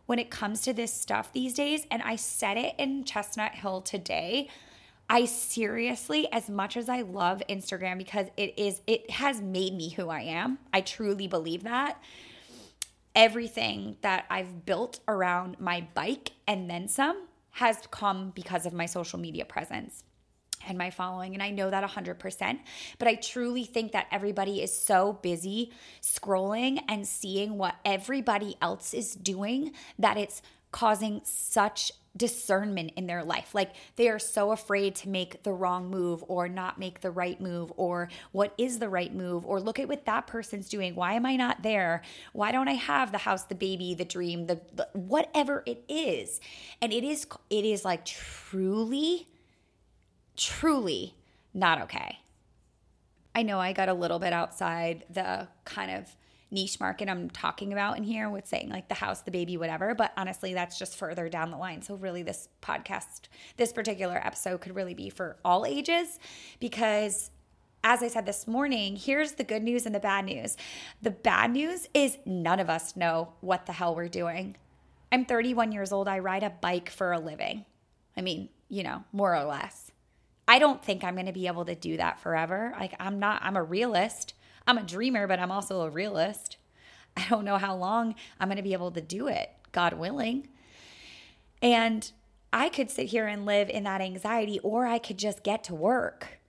when 0.05 0.17
it 0.17 0.29
comes 0.29 0.61
to 0.61 0.71
this 0.71 0.93
stuff 0.93 1.33
these 1.33 1.53
days. 1.53 1.85
And 1.91 2.01
I 2.01 2.15
said 2.15 2.55
it 2.55 2.73
in 2.77 3.03
Chestnut 3.03 3.51
Hill 3.51 3.81
today. 3.81 4.47
I 5.09 5.25
seriously, 5.25 6.31
as 6.31 6.49
much 6.49 6.77
as 6.77 6.87
I 6.87 7.01
love 7.01 7.43
Instagram 7.49 7.97
because 7.97 8.27
it 8.37 8.57
is, 8.57 8.81
it 8.87 9.11
has 9.11 9.41
made 9.41 9.73
me 9.73 9.89
who 9.89 10.07
I 10.07 10.21
am. 10.21 10.59
I 10.73 10.79
truly 10.79 11.27
believe 11.27 11.63
that. 11.63 12.01
Everything 13.13 13.97
that 14.01 14.25
I've 14.29 14.65
built 14.65 15.01
around 15.09 15.59
my 15.59 15.85
bike 15.93 16.31
and 16.47 16.69
then 16.69 16.87
some 16.87 17.27
has 17.51 17.79
come 17.91 18.31
because 18.35 18.65
of 18.65 18.71
my 18.71 18.85
social 18.85 19.19
media 19.19 19.43
presence 19.43 20.03
and 20.67 20.77
my 20.77 20.89
following. 20.89 21.33
And 21.33 21.43
I 21.43 21.49
know 21.49 21.69
that 21.69 21.89
100%. 21.89 22.59
But 22.99 23.07
I 23.07 23.15
truly 23.15 23.63
think 23.63 23.91
that 23.91 24.07
everybody 24.11 24.61
is 24.61 24.75
so 24.75 25.19
busy 25.21 25.71
scrolling 26.01 26.81
and 26.87 27.07
seeing 27.07 27.57
what 27.57 27.75
everybody 27.85 28.55
else 28.61 28.93
is 28.93 29.15
doing 29.15 29.71
that 29.99 30.17
it's 30.17 30.41
causing 30.71 31.21
such 31.23 31.91
discernment 32.17 32.91
in 32.95 33.07
their 33.07 33.23
life. 33.23 33.53
Like 33.53 33.71
they 33.95 34.09
are 34.09 34.19
so 34.19 34.51
afraid 34.51 34.95
to 34.95 35.09
make 35.09 35.43
the 35.43 35.53
wrong 35.53 35.89
move 35.89 36.23
or 36.27 36.49
not 36.49 36.79
make 36.79 37.01
the 37.01 37.11
right 37.11 37.39
move 37.39 37.71
or 37.77 38.09
what 38.31 38.53
is 38.57 38.79
the 38.79 38.89
right 38.89 39.13
move 39.13 39.45
or 39.45 39.61
look 39.61 39.79
at 39.79 39.87
what 39.87 40.05
that 40.05 40.27
person's 40.27 40.67
doing. 40.67 40.95
Why 40.95 41.13
am 41.13 41.25
I 41.25 41.35
not 41.35 41.63
there? 41.63 42.01
Why 42.33 42.51
don't 42.51 42.67
I 42.67 42.73
have 42.73 43.11
the 43.11 43.19
house, 43.19 43.43
the 43.43 43.55
baby, 43.55 43.93
the 43.93 44.05
dream, 44.05 44.47
the, 44.47 44.59
the 44.73 44.89
whatever 44.93 45.63
it 45.65 45.83
is. 45.87 46.41
And 46.81 46.91
it 46.91 47.03
is 47.03 47.27
it 47.49 47.65
is 47.65 47.85
like 47.85 48.05
truly 48.05 49.27
truly 50.37 51.15
not 51.53 51.81
okay. 51.81 52.19
I 53.35 53.43
know 53.43 53.59
I 53.59 53.73
got 53.73 53.89
a 53.89 53.93
little 53.93 54.19
bit 54.19 54.33
outside 54.33 55.03
the 55.09 55.47
kind 55.65 55.91
of 55.91 56.15
niche 56.49 56.79
market 56.79 57.09
I'm 57.09 57.29
talking 57.29 57.73
about 57.73 57.97
in 57.97 58.03
here 58.03 58.29
with 58.29 58.47
saying 58.47 58.69
like 58.69 58.87
the 58.87 58.95
house, 58.95 59.21
the 59.21 59.31
baby, 59.31 59.57
whatever. 59.57 59.93
But 59.93 60.13
honestly, 60.15 60.53
that's 60.53 60.79
just 60.79 60.97
further 60.97 61.29
down 61.29 61.51
the 61.51 61.57
line. 61.57 61.81
So, 61.81 61.95
really, 61.95 62.23
this 62.23 62.47
podcast, 62.61 63.21
this 63.57 63.73
particular 63.73 64.15
episode 64.15 64.61
could 64.61 64.75
really 64.75 64.93
be 64.93 65.09
for 65.09 65.37
all 65.43 65.65
ages 65.65 66.19
because. 66.59 67.31
As 67.83 68.01
I 68.01 68.07
said 68.07 68.25
this 68.25 68.47
morning, 68.47 68.97
here's 68.97 69.33
the 69.33 69.43
good 69.43 69.61
news 69.61 69.85
and 69.85 69.93
the 69.93 69.99
bad 69.99 70.25
news. 70.25 70.57
The 71.01 71.11
bad 71.11 71.51
news 71.51 71.87
is 71.93 72.17
none 72.25 72.59
of 72.59 72.71
us 72.71 72.97
know 72.97 73.33
what 73.39 73.65
the 73.65 73.71
hell 73.71 73.95
we're 73.95 74.09
doing. 74.09 74.57
I'm 75.11 75.25
31 75.25 75.71
years 75.71 75.93
old. 75.93 76.07
I 76.07 76.19
ride 76.19 76.43
a 76.43 76.49
bike 76.49 76.89
for 76.89 77.13
a 77.13 77.19
living. 77.19 77.65
I 78.17 78.21
mean, 78.21 78.49
you 78.67 78.83
know, 78.83 79.03
more 79.13 79.33
or 79.35 79.43
less. 79.43 79.86
I 80.47 80.59
don't 80.59 80.83
think 80.83 81.03
I'm 81.03 81.15
going 81.15 81.25
to 81.25 81.33
be 81.33 81.47
able 81.47 81.65
to 81.65 81.75
do 81.75 81.97
that 81.97 82.19
forever. 82.19 82.73
Like, 82.79 82.93
I'm 82.99 83.19
not, 83.19 83.41
I'm 83.43 83.57
a 83.57 83.63
realist. 83.63 84.33
I'm 84.65 84.77
a 84.77 84.83
dreamer, 84.83 85.27
but 85.27 85.39
I'm 85.39 85.51
also 85.51 85.81
a 85.81 85.89
realist. 85.89 86.57
I 87.15 87.25
don't 87.29 87.45
know 87.45 87.57
how 87.57 87.75
long 87.75 88.15
I'm 88.39 88.47
going 88.47 88.57
to 88.57 88.63
be 88.63 88.73
able 88.73 88.91
to 88.91 89.01
do 89.01 89.27
it, 89.27 89.49
God 89.71 89.93
willing. 89.93 90.47
And 91.61 92.09
I 92.53 92.69
could 92.69 92.89
sit 92.89 93.07
here 93.07 93.27
and 93.27 93.45
live 93.45 93.69
in 93.69 93.83
that 93.83 94.01
anxiety, 94.01 94.59
or 94.59 94.85
I 94.85 94.99
could 94.99 95.17
just 95.17 95.43
get 95.43 95.63
to 95.65 95.75
work. 95.75 96.39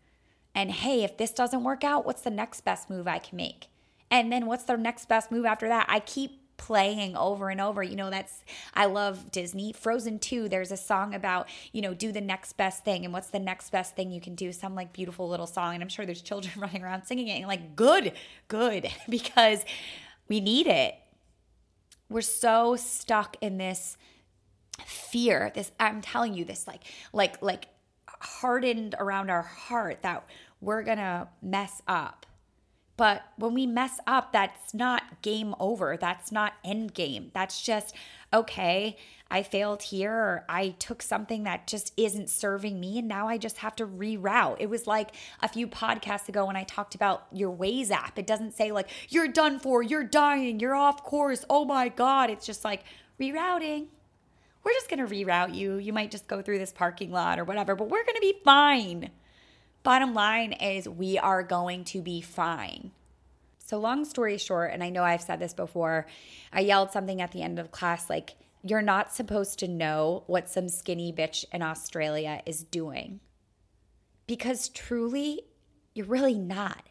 And 0.55 0.71
hey, 0.71 1.02
if 1.02 1.17
this 1.17 1.31
doesn't 1.31 1.64
work 1.64 1.85
out, 1.85 2.07
what's 2.07 2.23
the 2.23 2.31
next 2.31 2.62
best 2.62 2.90
move 2.90 3.09
I 3.09 3.19
can 3.19 3.37
make? 3.37 3.67
And 4.11 4.33
then 4.33 4.47
what's 4.47 4.64
the 4.64 4.76
next 4.76 5.09
best 5.09 5.31
move 5.31 5.45
after 5.45 5.69
that? 5.69 5.87
I 5.88 6.00
keep 6.00 6.40
playing 6.59 7.17
over 7.17 7.49
and 7.49 7.61
over. 7.61 7.83
You 7.83 7.97
know, 7.97 8.11
that's, 8.11 8.45
I 8.75 8.85
love 8.85 9.31
Disney. 9.31 9.73
Frozen 9.73 10.19
2, 10.19 10.50
there's 10.50 10.71
a 10.71 10.77
song 10.77 11.15
about, 11.15 11.49
you 11.73 11.81
know, 11.81 11.95
do 11.95 12.12
the 12.12 12.21
next 12.21 12.53
best 12.55 12.85
thing 12.85 13.05
and 13.05 13.15
what's 13.15 13.29
the 13.29 13.38
next 13.38 13.71
best 13.71 13.97
thing 13.97 14.11
you 14.11 14.21
can 14.21 14.35
do. 14.35 14.53
Some 14.53 14.75
like 14.75 14.93
beautiful 14.93 15.29
little 15.29 15.47
song. 15.47 15.75
And 15.75 15.83
I'm 15.83 15.88
sure 15.88 16.05
there's 16.05 16.21
children 16.21 16.53
running 16.59 16.83
around 16.83 17.05
singing 17.05 17.29
it 17.29 17.38
and 17.38 17.47
like, 17.47 17.75
good, 17.75 18.12
good, 18.49 18.91
because 19.09 19.65
we 20.29 20.41
need 20.41 20.67
it. 20.67 20.97
We're 22.11 22.21
so 22.21 22.77
stuck 22.77 23.37
in 23.41 23.57
this 23.57 23.97
fear, 24.85 25.50
this, 25.55 25.73
I'm 25.81 26.00
telling 26.03 26.35
you, 26.35 26.45
this 26.45 26.67
like, 26.67 26.83
like, 27.12 27.41
like 27.43 27.67
hardened 28.07 28.95
around 28.99 29.31
our 29.31 29.43
heart 29.43 30.03
that 30.03 30.25
we're 30.61 30.83
gonna 30.83 31.29
mess 31.43 31.83
up 31.87 32.27
but 32.99 33.23
when 33.37 33.55
we 33.55 33.64
mess 33.64 34.00
up, 34.09 34.33
that's 34.33 34.75
not 34.75 35.23
game 35.23 35.55
over. 35.61 35.97
That's 35.97 36.33
not 36.33 36.55
end 36.64 36.95
game. 36.95 37.31
That's 37.33 37.62
just, 37.62 37.95
okay, 38.35 38.97
I 39.31 39.45
failed 39.45 39.85
here 39.85 40.12
or 40.12 40.45
I 40.49 40.71
took 40.81 41.00
something 41.00 41.45
that 41.45 41.69
just 41.69 41.93
isn't 41.97 42.28
serving 42.28 42.81
me 42.81 42.99
and 42.99 43.07
now 43.07 43.28
I 43.28 43.38
just 43.38 43.59
have 43.59 43.76
to 43.76 43.87
reroute. 43.87 44.57
It 44.59 44.69
was 44.69 44.88
like 44.88 45.11
a 45.40 45.49
few 45.49 45.69
podcasts 45.69 46.28
ago 46.28 46.45
when 46.47 46.57
I 46.57 46.64
talked 46.64 46.97
about 46.97 47.28
your 47.33 47.55
Waze 47.55 47.93
app. 47.93 48.19
It 48.19 48.26
doesn't 48.26 48.55
say 48.55 48.73
like, 48.73 48.88
you're 49.09 49.28
done 49.28 49.61
for, 49.61 49.81
you're 49.81 50.02
dying, 50.02 50.59
you're 50.59 50.75
off 50.75 51.05
course. 51.05 51.45
Oh 51.49 51.64
my 51.64 51.88
God. 51.90 52.31
It's 52.31 52.47
just 52.47 52.64
like 52.64 52.83
rerouting. 53.21 53.87
We're 54.64 54.73
just 54.73 54.88
to 55.07 55.14
reroute 55.14 55.55
you. 55.55 55.76
You 55.76 55.93
might 55.93 56.11
just 56.11 56.26
go 56.26 56.43
through 56.43 56.59
this 56.59 56.73
parking 56.73 57.12
lot 57.12 57.38
or 57.38 57.45
whatever, 57.45 57.76
but 57.76 57.88
we're 57.88 58.02
to 58.17 58.21
be 58.21 58.40
fine. 58.45 59.11
Bottom 59.82 60.14
line 60.14 60.52
is, 60.52 60.88
we 60.88 61.18
are 61.18 61.42
going 61.42 61.85
to 61.85 62.02
be 62.02 62.20
fine. 62.20 62.90
So, 63.64 63.78
long 63.78 64.04
story 64.04 64.38
short, 64.38 64.73
and 64.73 64.82
I 64.82 64.90
know 64.90 65.04
I've 65.04 65.23
said 65.23 65.40
this 65.40 65.54
before, 65.54 66.06
I 66.52 66.61
yelled 66.61 66.90
something 66.90 67.20
at 67.20 67.32
the 67.32 67.42
end 67.42 67.58
of 67.58 67.70
class 67.70 68.08
like, 68.08 68.35
you're 68.64 68.82
not 68.82 69.14
supposed 69.14 69.58
to 69.61 69.68
know 69.68 70.25
what 70.26 70.49
some 70.49 70.68
skinny 70.68 71.12
bitch 71.12 71.44
in 71.52 71.62
Australia 71.62 72.42
is 72.44 72.64
doing. 72.64 73.20
Because 74.26 74.68
truly, 74.70 75.42
you're 75.94 76.06
really 76.06 76.38
not. 76.38 76.82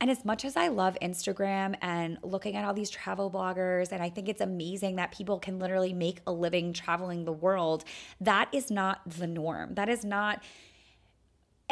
And 0.00 0.10
as 0.10 0.24
much 0.24 0.44
as 0.44 0.56
I 0.56 0.68
love 0.68 0.96
Instagram 1.00 1.76
and 1.80 2.18
looking 2.22 2.56
at 2.56 2.64
all 2.64 2.74
these 2.74 2.90
travel 2.90 3.30
bloggers, 3.30 3.92
and 3.92 4.02
I 4.02 4.08
think 4.08 4.28
it's 4.28 4.40
amazing 4.40 4.96
that 4.96 5.12
people 5.12 5.38
can 5.38 5.58
literally 5.58 5.92
make 5.92 6.20
a 6.26 6.32
living 6.32 6.72
traveling 6.72 7.24
the 7.24 7.32
world, 7.32 7.84
that 8.20 8.48
is 8.52 8.70
not 8.70 9.00
the 9.06 9.26
norm. 9.26 9.74
That 9.74 9.88
is 9.88 10.04
not 10.04 10.42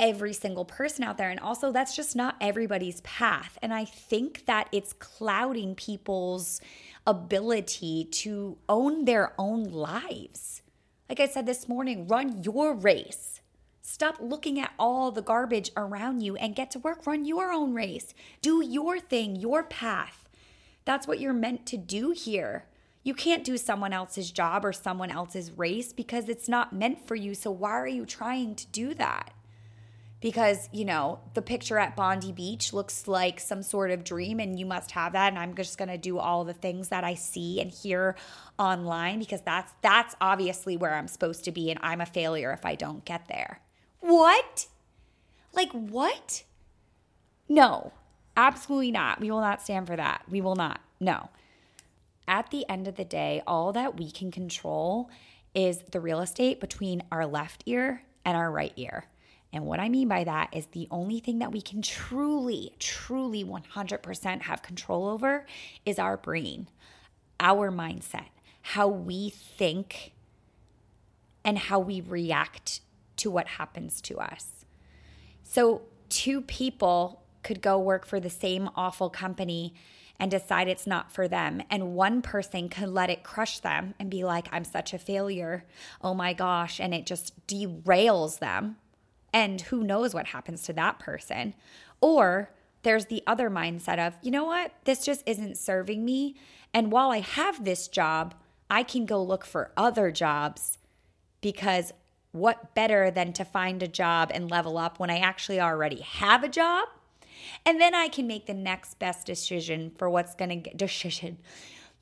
every 0.00 0.32
single 0.32 0.64
person 0.64 1.04
out 1.04 1.18
there. 1.18 1.30
And 1.30 1.38
also, 1.38 1.70
that's 1.70 1.94
just 1.94 2.16
not 2.16 2.34
everybody's 2.40 3.02
path. 3.02 3.58
And 3.62 3.72
I 3.72 3.84
think 3.84 4.46
that 4.46 4.68
it's 4.72 4.94
clouding 4.94 5.76
people's 5.76 6.60
ability 7.06 8.06
to 8.10 8.56
own 8.68 9.04
their 9.04 9.34
own 9.38 9.64
lives. 9.64 10.62
Like 11.08 11.20
I 11.20 11.28
said 11.28 11.46
this 11.46 11.68
morning, 11.68 12.08
run 12.08 12.42
your 12.42 12.74
race. 12.74 13.42
Stop 13.82 14.16
looking 14.20 14.58
at 14.58 14.72
all 14.78 15.10
the 15.10 15.22
garbage 15.22 15.70
around 15.76 16.20
you 16.22 16.36
and 16.36 16.56
get 16.56 16.70
to 16.70 16.78
work. 16.78 17.06
Run 17.06 17.24
your 17.24 17.52
own 17.52 17.74
race. 17.74 18.14
Do 18.40 18.64
your 18.64 18.98
thing, 18.98 19.36
your 19.36 19.62
path. 19.64 20.28
That's 20.84 21.06
what 21.06 21.20
you're 21.20 21.32
meant 21.32 21.66
to 21.66 21.76
do 21.76 22.12
here. 22.12 22.66
You 23.02 23.14
can't 23.14 23.44
do 23.44 23.56
someone 23.56 23.92
else's 23.92 24.30
job 24.30 24.64
or 24.64 24.72
someone 24.72 25.10
else's 25.10 25.50
race 25.52 25.92
because 25.92 26.28
it's 26.28 26.48
not 26.48 26.72
meant 26.72 27.06
for 27.06 27.14
you. 27.14 27.34
So, 27.34 27.50
why 27.50 27.72
are 27.72 27.88
you 27.88 28.06
trying 28.06 28.54
to 28.56 28.66
do 28.66 28.94
that? 28.94 29.32
Because 30.20 30.68
you 30.72 30.84
know 30.84 31.18
the 31.34 31.42
picture 31.42 31.78
at 31.78 31.96
Bondi 31.96 32.32
Beach 32.32 32.72
looks 32.72 33.08
like 33.08 33.40
some 33.40 33.62
sort 33.62 33.90
of 33.90 34.04
dream 34.04 34.38
and 34.38 34.58
you 34.58 34.66
must 34.66 34.90
have 34.92 35.12
that 35.12 35.28
and 35.32 35.38
I'm 35.38 35.54
just 35.54 35.78
going 35.78 35.88
to 35.88 35.98
do 35.98 36.18
all 36.18 36.44
the 36.44 36.52
things 36.52 36.88
that 36.88 37.04
I 37.04 37.14
see 37.14 37.60
and 37.60 37.70
hear 37.70 38.16
online 38.58 39.18
because 39.18 39.40
that's 39.42 39.72
that's 39.82 40.14
obviously 40.20 40.76
where 40.76 40.94
I'm 40.94 41.08
supposed 41.08 41.44
to 41.44 41.52
be 41.52 41.70
and 41.70 41.80
I'm 41.82 42.00
a 42.00 42.06
failure 42.06 42.52
if 42.52 42.64
I 42.64 42.74
don't 42.74 43.04
get 43.04 43.28
there. 43.28 43.60
What? 44.00 44.66
Like 45.52 45.72
what? 45.72 46.44
No. 47.48 47.92
Absolutely 48.36 48.92
not. 48.92 49.20
We 49.20 49.30
will 49.30 49.40
not 49.40 49.60
stand 49.60 49.86
for 49.86 49.96
that. 49.96 50.22
We 50.28 50.40
will 50.40 50.54
not. 50.54 50.80
No. 51.00 51.30
At 52.28 52.50
the 52.50 52.66
end 52.68 52.86
of 52.86 52.94
the 52.94 53.04
day, 53.04 53.42
all 53.46 53.72
that 53.72 53.98
we 53.98 54.10
can 54.10 54.30
control 54.30 55.10
is 55.54 55.82
the 55.90 56.00
real 56.00 56.20
estate 56.20 56.60
between 56.60 57.02
our 57.10 57.26
left 57.26 57.64
ear 57.66 58.02
and 58.24 58.36
our 58.36 58.50
right 58.50 58.72
ear. 58.76 59.04
And 59.52 59.66
what 59.66 59.80
I 59.80 59.88
mean 59.88 60.08
by 60.08 60.24
that 60.24 60.50
is 60.52 60.66
the 60.66 60.86
only 60.90 61.18
thing 61.18 61.40
that 61.40 61.52
we 61.52 61.60
can 61.60 61.82
truly, 61.82 62.74
truly 62.78 63.44
100% 63.44 64.42
have 64.42 64.62
control 64.62 65.08
over 65.08 65.44
is 65.84 65.98
our 65.98 66.16
brain, 66.16 66.68
our 67.40 67.72
mindset, 67.72 68.28
how 68.62 68.86
we 68.86 69.30
think, 69.30 70.12
and 71.44 71.58
how 71.58 71.80
we 71.80 72.00
react 72.00 72.80
to 73.16 73.30
what 73.30 73.48
happens 73.48 74.00
to 74.02 74.18
us. 74.18 74.64
So, 75.42 75.82
two 76.08 76.42
people 76.42 77.22
could 77.42 77.62
go 77.62 77.78
work 77.78 78.06
for 78.06 78.20
the 78.20 78.30
same 78.30 78.68
awful 78.76 79.10
company 79.10 79.74
and 80.18 80.30
decide 80.30 80.68
it's 80.68 80.86
not 80.86 81.10
for 81.10 81.26
them. 81.26 81.62
And 81.70 81.94
one 81.94 82.20
person 82.20 82.68
could 82.68 82.90
let 82.90 83.08
it 83.08 83.24
crush 83.24 83.58
them 83.58 83.94
and 83.98 84.10
be 84.10 84.22
like, 84.22 84.48
I'm 84.52 84.64
such 84.64 84.92
a 84.92 84.98
failure. 84.98 85.64
Oh 86.02 86.12
my 86.12 86.34
gosh. 86.34 86.78
And 86.78 86.92
it 86.92 87.06
just 87.06 87.46
derails 87.46 88.38
them 88.38 88.76
and 89.32 89.60
who 89.62 89.82
knows 89.82 90.14
what 90.14 90.28
happens 90.28 90.62
to 90.62 90.72
that 90.74 90.98
person. 90.98 91.54
Or 92.00 92.50
there's 92.82 93.06
the 93.06 93.22
other 93.26 93.50
mindset 93.50 93.98
of, 93.98 94.14
you 94.22 94.30
know 94.30 94.44
what, 94.44 94.72
this 94.84 95.04
just 95.04 95.22
isn't 95.26 95.58
serving 95.58 96.04
me. 96.04 96.36
And 96.72 96.92
while 96.92 97.10
I 97.10 97.20
have 97.20 97.64
this 97.64 97.88
job, 97.88 98.34
I 98.70 98.82
can 98.82 99.06
go 99.06 99.22
look 99.22 99.44
for 99.44 99.72
other 99.76 100.10
jobs 100.10 100.78
because 101.40 101.92
what 102.32 102.74
better 102.74 103.10
than 103.10 103.32
to 103.34 103.44
find 103.44 103.82
a 103.82 103.88
job 103.88 104.30
and 104.32 104.50
level 104.50 104.78
up 104.78 104.98
when 104.98 105.10
I 105.10 105.18
actually 105.18 105.60
already 105.60 106.00
have 106.00 106.44
a 106.44 106.48
job? 106.48 106.88
And 107.66 107.80
then 107.80 107.94
I 107.94 108.08
can 108.08 108.26
make 108.26 108.46
the 108.46 108.54
next 108.54 108.98
best 108.98 109.26
decision 109.26 109.92
for 109.96 110.08
what's 110.08 110.34
going 110.34 110.50
to 110.50 110.56
get 110.56 110.76
decision 110.76 111.38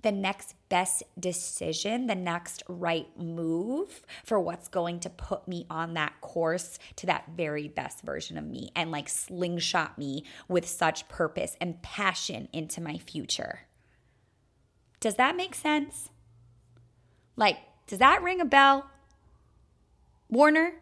the 0.03 0.13
next 0.13 0.55
best 0.69 1.03
decision, 1.19 2.07
the 2.07 2.15
next 2.15 2.63
right 2.69 3.09
move 3.19 4.03
for 4.25 4.39
what's 4.39 4.69
going 4.69 5.01
to 5.01 5.11
put 5.11 5.49
me 5.49 5.67
on 5.69 5.95
that 5.95 6.21
course 6.21 6.79
to 6.97 7.07
that 7.07 7.25
very 7.37 7.69
best 7.69 8.03
version 8.03 8.39
of 8.39 8.45
me 8.45 8.71
and 8.77 8.91
like 8.93 9.09
slingshot 9.09 9.99
me 9.99 10.25
with 10.47 10.69
such 10.69 11.09
purpose 11.09 11.57
and 11.61 11.83
passion 11.83 12.49
into 12.53 12.81
my 12.81 12.97
future. 12.99 13.61
Does 15.01 15.17
that 15.17 15.37
make 15.37 15.55
sense? 15.55 16.11
Like, 17.37 17.59
does 17.87 17.99
that 17.99 18.23
ring 18.23 18.41
a 18.41 18.45
bell? 18.45 18.91
Warner, 20.29 20.75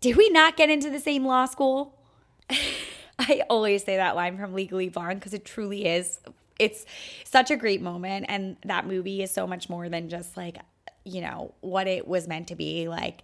did 0.00 0.16
we 0.16 0.30
not 0.30 0.56
get 0.56 0.70
into 0.70 0.90
the 0.90 1.00
same 1.00 1.24
law 1.24 1.46
school? 1.46 1.98
I 3.18 3.42
always 3.50 3.84
say 3.84 3.96
that 3.96 4.14
line 4.14 4.38
from 4.38 4.54
Legally 4.54 4.88
Blonde 4.88 5.18
because 5.18 5.34
it 5.34 5.44
truly 5.44 5.86
is. 5.86 6.20
It's 6.58 6.84
such 7.24 7.50
a 7.50 7.56
great 7.56 7.82
moment. 7.82 8.26
And 8.28 8.56
that 8.64 8.86
movie 8.86 9.22
is 9.22 9.30
so 9.30 9.46
much 9.46 9.68
more 9.68 9.88
than 9.88 10.08
just 10.08 10.36
like, 10.36 10.58
you 11.04 11.20
know, 11.20 11.54
what 11.60 11.86
it 11.86 12.06
was 12.06 12.26
meant 12.28 12.48
to 12.48 12.56
be. 12.56 12.88
Like, 12.88 13.22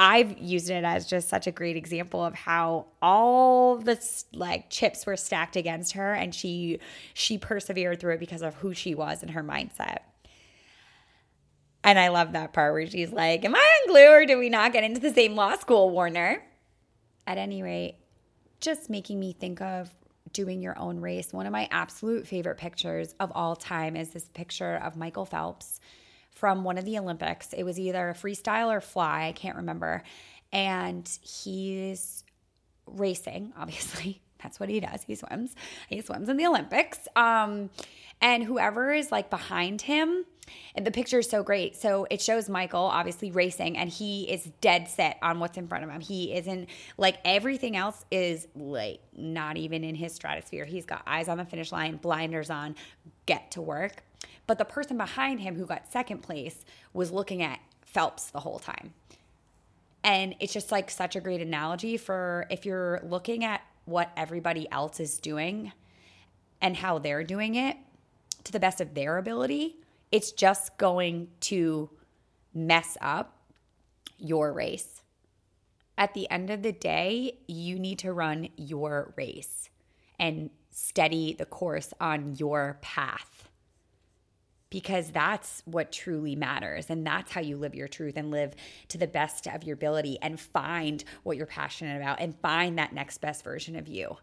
I've 0.00 0.38
used 0.38 0.70
it 0.70 0.82
as 0.82 1.04
just 1.04 1.28
such 1.28 1.46
a 1.46 1.50
great 1.52 1.76
example 1.76 2.24
of 2.24 2.34
how 2.34 2.86
all 3.02 3.76
the 3.76 4.02
like 4.32 4.70
chips 4.70 5.04
were 5.04 5.16
stacked 5.16 5.56
against 5.56 5.92
her 5.92 6.14
and 6.14 6.34
she 6.34 6.80
she 7.12 7.36
persevered 7.36 8.00
through 8.00 8.14
it 8.14 8.20
because 8.20 8.40
of 8.40 8.54
who 8.54 8.72
she 8.72 8.94
was 8.94 9.20
and 9.20 9.32
her 9.32 9.44
mindset. 9.44 9.98
And 11.84 11.98
I 11.98 12.08
love 12.08 12.32
that 12.32 12.54
part 12.54 12.72
where 12.72 12.86
she's 12.86 13.12
like, 13.12 13.44
Am 13.44 13.54
I 13.54 13.58
on 13.58 13.92
glue 13.92 14.08
or 14.08 14.24
do 14.24 14.38
we 14.38 14.48
not 14.48 14.72
get 14.72 14.84
into 14.84 15.02
the 15.02 15.12
same 15.12 15.34
law 15.34 15.54
school, 15.56 15.90
Warner? 15.90 16.42
At 17.26 17.36
any 17.36 17.62
rate, 17.62 17.96
just 18.58 18.88
making 18.88 19.20
me 19.20 19.34
think 19.34 19.60
of 19.60 19.90
doing 20.32 20.62
your 20.62 20.78
own 20.78 21.00
race. 21.00 21.32
One 21.32 21.46
of 21.46 21.52
my 21.52 21.68
absolute 21.70 22.26
favorite 22.26 22.58
pictures 22.58 23.14
of 23.20 23.32
all 23.34 23.56
time 23.56 23.96
is 23.96 24.10
this 24.10 24.28
picture 24.28 24.76
of 24.76 24.96
Michael 24.96 25.24
Phelps 25.24 25.80
from 26.30 26.64
one 26.64 26.78
of 26.78 26.84
the 26.84 26.98
Olympics. 26.98 27.52
It 27.52 27.64
was 27.64 27.78
either 27.78 28.08
a 28.08 28.14
freestyle 28.14 28.68
or 28.68 28.80
fly, 28.80 29.26
I 29.26 29.32
can't 29.32 29.56
remember. 29.56 30.02
And 30.52 31.08
he's 31.22 32.24
racing, 32.86 33.52
obviously. 33.58 34.22
That's 34.42 34.60
what 34.60 34.68
he 34.68 34.80
does. 34.80 35.02
He 35.02 35.14
swims. 35.14 35.54
He 35.88 36.00
swims 36.00 36.28
in 36.28 36.36
the 36.36 36.46
Olympics. 36.46 37.08
Um, 37.16 37.70
and 38.20 38.44
whoever 38.44 38.92
is 38.92 39.10
like 39.10 39.30
behind 39.30 39.82
him, 39.82 40.24
and 40.74 40.86
the 40.86 40.90
picture 40.90 41.20
is 41.20 41.28
so 41.28 41.42
great. 41.42 41.76
So 41.76 42.06
it 42.10 42.20
shows 42.20 42.48
Michael 42.48 42.80
obviously 42.80 43.30
racing, 43.30 43.76
and 43.76 43.88
he 43.88 44.30
is 44.30 44.50
dead 44.60 44.88
set 44.88 45.18
on 45.22 45.40
what's 45.40 45.56
in 45.56 45.68
front 45.68 45.84
of 45.84 45.90
him. 45.90 46.00
He 46.00 46.34
isn't 46.34 46.68
like 46.98 47.18
everything 47.24 47.76
else 47.76 48.04
is 48.10 48.46
like 48.54 49.00
not 49.16 49.56
even 49.56 49.84
in 49.84 49.94
his 49.94 50.12
stratosphere. 50.14 50.64
He's 50.64 50.84
got 50.84 51.02
eyes 51.06 51.28
on 51.28 51.38
the 51.38 51.44
finish 51.44 51.72
line, 51.72 51.96
blinders 51.96 52.50
on, 52.50 52.74
get 53.26 53.50
to 53.52 53.62
work. 53.62 54.02
But 54.46 54.58
the 54.58 54.64
person 54.64 54.96
behind 54.96 55.40
him 55.40 55.54
who 55.54 55.64
got 55.64 55.90
second 55.90 56.18
place 56.18 56.64
was 56.92 57.12
looking 57.12 57.42
at 57.42 57.60
Phelps 57.82 58.30
the 58.30 58.40
whole 58.40 58.58
time. 58.58 58.92
And 60.02 60.34
it's 60.40 60.52
just 60.52 60.72
like 60.72 60.90
such 60.90 61.14
a 61.14 61.20
great 61.20 61.40
analogy 61.40 61.96
for 61.96 62.46
if 62.50 62.64
you're 62.64 63.00
looking 63.04 63.44
at 63.44 63.60
what 63.90 64.10
everybody 64.16 64.66
else 64.70 65.00
is 65.00 65.18
doing 65.18 65.72
and 66.62 66.76
how 66.76 66.98
they're 66.98 67.24
doing 67.24 67.56
it 67.56 67.76
to 68.44 68.52
the 68.52 68.60
best 68.60 68.80
of 68.80 68.94
their 68.94 69.18
ability, 69.18 69.76
it's 70.10 70.32
just 70.32 70.76
going 70.78 71.28
to 71.40 71.90
mess 72.54 72.96
up 73.00 73.36
your 74.18 74.52
race. 74.52 75.02
At 75.98 76.14
the 76.14 76.30
end 76.30 76.50
of 76.50 76.62
the 76.62 76.72
day, 76.72 77.38
you 77.46 77.78
need 77.78 77.98
to 78.00 78.12
run 78.12 78.48
your 78.56 79.12
race 79.16 79.68
and 80.18 80.50
steady 80.70 81.34
the 81.34 81.44
course 81.44 81.92
on 82.00 82.36
your 82.36 82.78
path 82.80 83.49
because 84.70 85.10
that's 85.10 85.62
what 85.66 85.92
truly 85.92 86.36
matters. 86.36 86.86
And 86.88 87.06
that's 87.06 87.32
how 87.32 87.40
you 87.40 87.56
live 87.56 87.74
your 87.74 87.88
truth 87.88 88.16
and 88.16 88.30
live 88.30 88.54
to 88.88 88.98
the 88.98 89.06
best 89.06 89.46
of 89.46 89.64
your 89.64 89.74
ability 89.74 90.18
and 90.22 90.40
find 90.40 91.04
what 91.24 91.36
you're 91.36 91.46
passionate 91.46 91.96
about 91.96 92.20
and 92.20 92.38
find 92.40 92.78
that 92.78 92.92
next 92.92 93.18
best 93.18 93.44
version 93.44 93.76
of 93.76 93.88
you. 93.88 94.16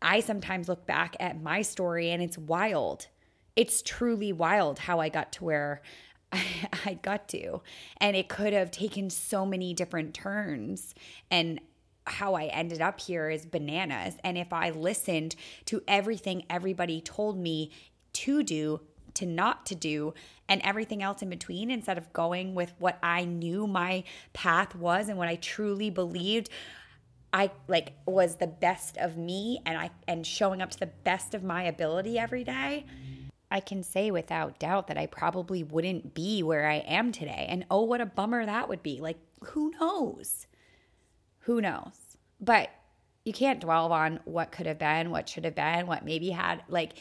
I 0.00 0.20
sometimes 0.20 0.68
look 0.68 0.86
back 0.86 1.16
at 1.20 1.40
my 1.40 1.62
story 1.62 2.10
and 2.10 2.22
it's 2.22 2.36
wild 2.36 3.08
it's 3.56 3.82
truly 3.82 4.32
wild 4.32 4.78
how 4.80 5.00
I 5.00 5.08
got 5.08 5.32
to 5.32 5.44
where 5.44 5.82
I, 6.32 6.98
got 7.00 7.28
to. 7.28 7.62
And 7.98 8.16
it 8.16 8.28
could 8.28 8.52
have 8.52 8.70
taken 8.70 9.10
so 9.10 9.46
many 9.46 9.72
different 9.72 10.14
turns. 10.14 10.94
And 11.30 11.60
how 12.06 12.34
I 12.34 12.46
ended 12.46 12.82
up 12.82 13.00
here 13.00 13.30
is 13.30 13.46
bananas. 13.46 14.16
And 14.24 14.36
if 14.36 14.52
I 14.52 14.70
listened 14.70 15.36
to 15.66 15.82
everything 15.88 16.44
everybody 16.50 17.00
told 17.00 17.38
me 17.38 17.70
to 18.14 18.42
do, 18.42 18.80
to 19.14 19.26
not 19.26 19.66
to 19.66 19.74
do, 19.74 20.14
and 20.48 20.60
everything 20.62 21.02
else 21.02 21.22
in 21.22 21.30
between, 21.30 21.70
instead 21.70 21.98
of 21.98 22.12
going 22.12 22.54
with 22.54 22.72
what 22.78 22.98
I 23.02 23.24
knew 23.24 23.66
my 23.66 24.04
path 24.32 24.74
was 24.74 25.08
and 25.08 25.18
what 25.18 25.28
I 25.28 25.36
truly 25.36 25.90
believed, 25.90 26.50
I 27.32 27.50
like 27.66 27.94
was 28.06 28.36
the 28.36 28.46
best 28.46 28.96
of 28.96 29.16
me 29.16 29.60
and 29.66 29.76
I 29.76 29.90
and 30.06 30.24
showing 30.24 30.62
up 30.62 30.70
to 30.70 30.78
the 30.78 30.86
best 30.86 31.34
of 31.34 31.42
my 31.42 31.64
ability 31.64 32.16
every 32.16 32.44
day 32.44 32.84
I 33.54 33.60
can 33.60 33.84
say 33.84 34.10
without 34.10 34.58
doubt 34.58 34.88
that 34.88 34.98
I 34.98 35.06
probably 35.06 35.62
wouldn't 35.62 36.12
be 36.12 36.42
where 36.42 36.68
I 36.68 36.78
am 36.78 37.12
today. 37.12 37.46
And 37.48 37.64
oh, 37.70 37.82
what 37.82 38.00
a 38.00 38.06
bummer 38.06 38.44
that 38.44 38.68
would 38.68 38.82
be. 38.82 39.00
Like, 39.00 39.18
who 39.44 39.70
knows? 39.80 40.48
Who 41.42 41.60
knows? 41.60 42.16
But 42.40 42.70
you 43.24 43.32
can't 43.32 43.60
dwell 43.60 43.92
on 43.92 44.18
what 44.24 44.50
could 44.50 44.66
have 44.66 44.80
been, 44.80 45.12
what 45.12 45.28
should 45.28 45.44
have 45.44 45.54
been, 45.54 45.86
what 45.86 46.04
maybe 46.04 46.30
had. 46.30 46.64
Like, 46.68 46.94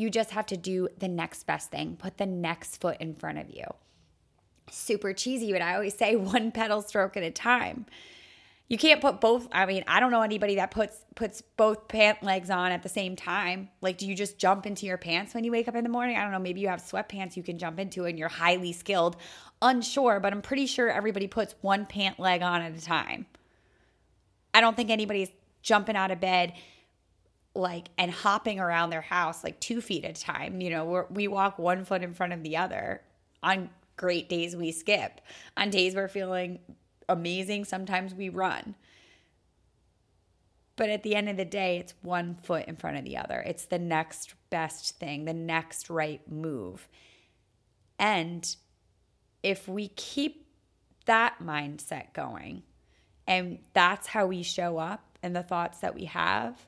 you 0.00 0.10
just 0.10 0.30
have 0.30 0.46
to 0.46 0.56
do 0.56 0.88
the 0.98 1.08
next 1.08 1.46
best 1.46 1.70
thing, 1.70 1.96
put 1.96 2.16
the 2.16 2.26
next 2.26 2.80
foot 2.80 2.96
in 3.00 3.14
front 3.14 3.38
of 3.38 3.50
you. 3.50 3.64
Super 4.70 5.12
cheesy, 5.12 5.52
but 5.52 5.60
I 5.60 5.74
always 5.74 5.96
say 5.96 6.16
one 6.16 6.50
pedal 6.52 6.82
stroke 6.82 7.16
at 7.16 7.22
a 7.22 7.30
time. 7.30 7.86
You 8.68 8.78
can't 8.78 9.00
put 9.00 9.20
both 9.20 9.48
i 9.50 9.66
mean 9.66 9.82
i 9.88 9.98
don't 9.98 10.12
know 10.12 10.22
anybody 10.22 10.54
that 10.54 10.70
puts 10.70 11.04
puts 11.16 11.42
both 11.42 11.88
pant 11.88 12.22
legs 12.22 12.50
on 12.50 12.70
at 12.70 12.84
the 12.84 12.88
same 12.88 13.16
time. 13.16 13.68
Like 13.80 13.98
do 13.98 14.06
you 14.06 14.14
just 14.14 14.38
jump 14.38 14.64
into 14.64 14.86
your 14.86 14.96
pants 14.96 15.34
when 15.34 15.42
you 15.42 15.50
wake 15.50 15.66
up 15.66 15.74
in 15.74 15.82
the 15.82 15.90
morning? 15.90 16.16
I 16.16 16.22
don't 16.22 16.30
know 16.30 16.38
maybe 16.38 16.60
you 16.60 16.68
have 16.68 16.80
sweatpants 16.80 17.36
you 17.36 17.42
can 17.42 17.58
jump 17.58 17.80
into 17.80 18.04
and 18.04 18.16
you're 18.16 18.28
highly 18.28 18.72
skilled. 18.72 19.16
Unsure 19.60 20.20
but 20.20 20.32
i'm 20.32 20.40
pretty 20.40 20.66
sure 20.66 20.88
everybody 20.88 21.26
puts 21.26 21.56
one 21.62 21.84
pant 21.84 22.20
leg 22.20 22.42
on 22.42 22.62
at 22.62 22.78
a 22.78 22.80
time. 22.80 23.26
I 24.54 24.60
don't 24.60 24.76
think 24.76 24.90
anybody's 24.90 25.30
jumping 25.62 25.96
out 25.96 26.12
of 26.12 26.20
bed 26.20 26.52
like 27.54 27.88
and 27.98 28.10
hopping 28.10 28.60
around 28.60 28.90
their 28.90 29.00
house 29.00 29.42
like 29.42 29.58
two 29.58 29.80
feet 29.80 30.04
at 30.04 30.16
a 30.16 30.20
time 30.20 30.60
you 30.60 30.70
know 30.70 31.06
we 31.10 31.26
walk 31.26 31.58
one 31.58 31.84
foot 31.84 32.02
in 32.02 32.14
front 32.14 32.32
of 32.32 32.42
the 32.44 32.56
other 32.56 33.02
on 33.42 33.68
great 33.96 34.28
days 34.28 34.54
we 34.54 34.70
skip 34.70 35.20
on 35.56 35.68
days 35.68 35.94
we're 35.94 36.08
feeling 36.08 36.60
amazing. 37.10 37.64
Sometimes 37.64 38.14
we 38.14 38.30
run. 38.30 38.74
But 40.76 40.88
at 40.88 41.02
the 41.02 41.14
end 41.14 41.28
of 41.28 41.36
the 41.36 41.44
day, 41.44 41.76
it's 41.78 41.92
one 42.00 42.36
foot 42.42 42.66
in 42.66 42.76
front 42.76 42.96
of 42.96 43.04
the 43.04 43.18
other. 43.18 43.40
It's 43.40 43.66
the 43.66 43.78
next 43.78 44.34
best 44.48 44.98
thing, 44.98 45.26
the 45.26 45.34
next 45.34 45.90
right 45.90 46.22
move. 46.30 46.88
And 47.98 48.56
if 49.42 49.68
we 49.68 49.88
keep 49.88 50.46
that 51.04 51.36
mindset 51.42 52.14
going, 52.14 52.62
and 53.26 53.58
that's 53.74 54.06
how 54.06 54.26
we 54.26 54.42
show 54.42 54.78
up 54.78 55.18
and 55.22 55.36
the 55.36 55.42
thoughts 55.42 55.80
that 55.80 55.94
we 55.94 56.06
have, 56.06 56.66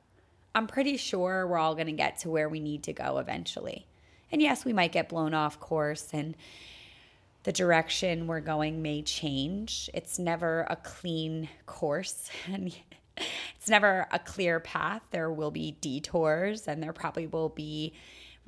I'm 0.55 0.67
pretty 0.67 0.97
sure 0.97 1.47
we're 1.47 1.59
all 1.59 1.75
going 1.75 1.87
to 1.87 1.93
get 1.93 2.19
to 2.19 2.31
where 2.31 2.49
we 2.49 2.61
need 2.61 2.83
to 2.85 2.93
go 2.93 3.19
eventually. 3.19 3.87
And 4.31 4.43
yes, 4.43 4.65
we 4.65 4.73
might 4.73 4.93
get 4.93 5.09
blown 5.09 5.35
off 5.35 5.61
course 5.61 6.09
and 6.13 6.35
the 7.45 7.53
direction 7.53 8.27
we're 8.27 8.41
going 8.41 8.83
may 8.83 9.03
change. 9.03 9.91
It's 9.93 10.19
never 10.19 10.67
a 10.71 10.77
clean 10.77 11.49
course 11.67 12.31
and 12.47 12.75
it's 13.17 13.69
never 13.69 14.07
a 14.11 14.19
clear 14.19 14.61
path. 14.61 15.03
There 15.11 15.31
will 15.31 15.51
be 15.51 15.77
detours 15.81 16.69
and 16.69 16.83
there 16.83 16.93
probably 16.93 17.27
will 17.27 17.51
be 17.51 17.93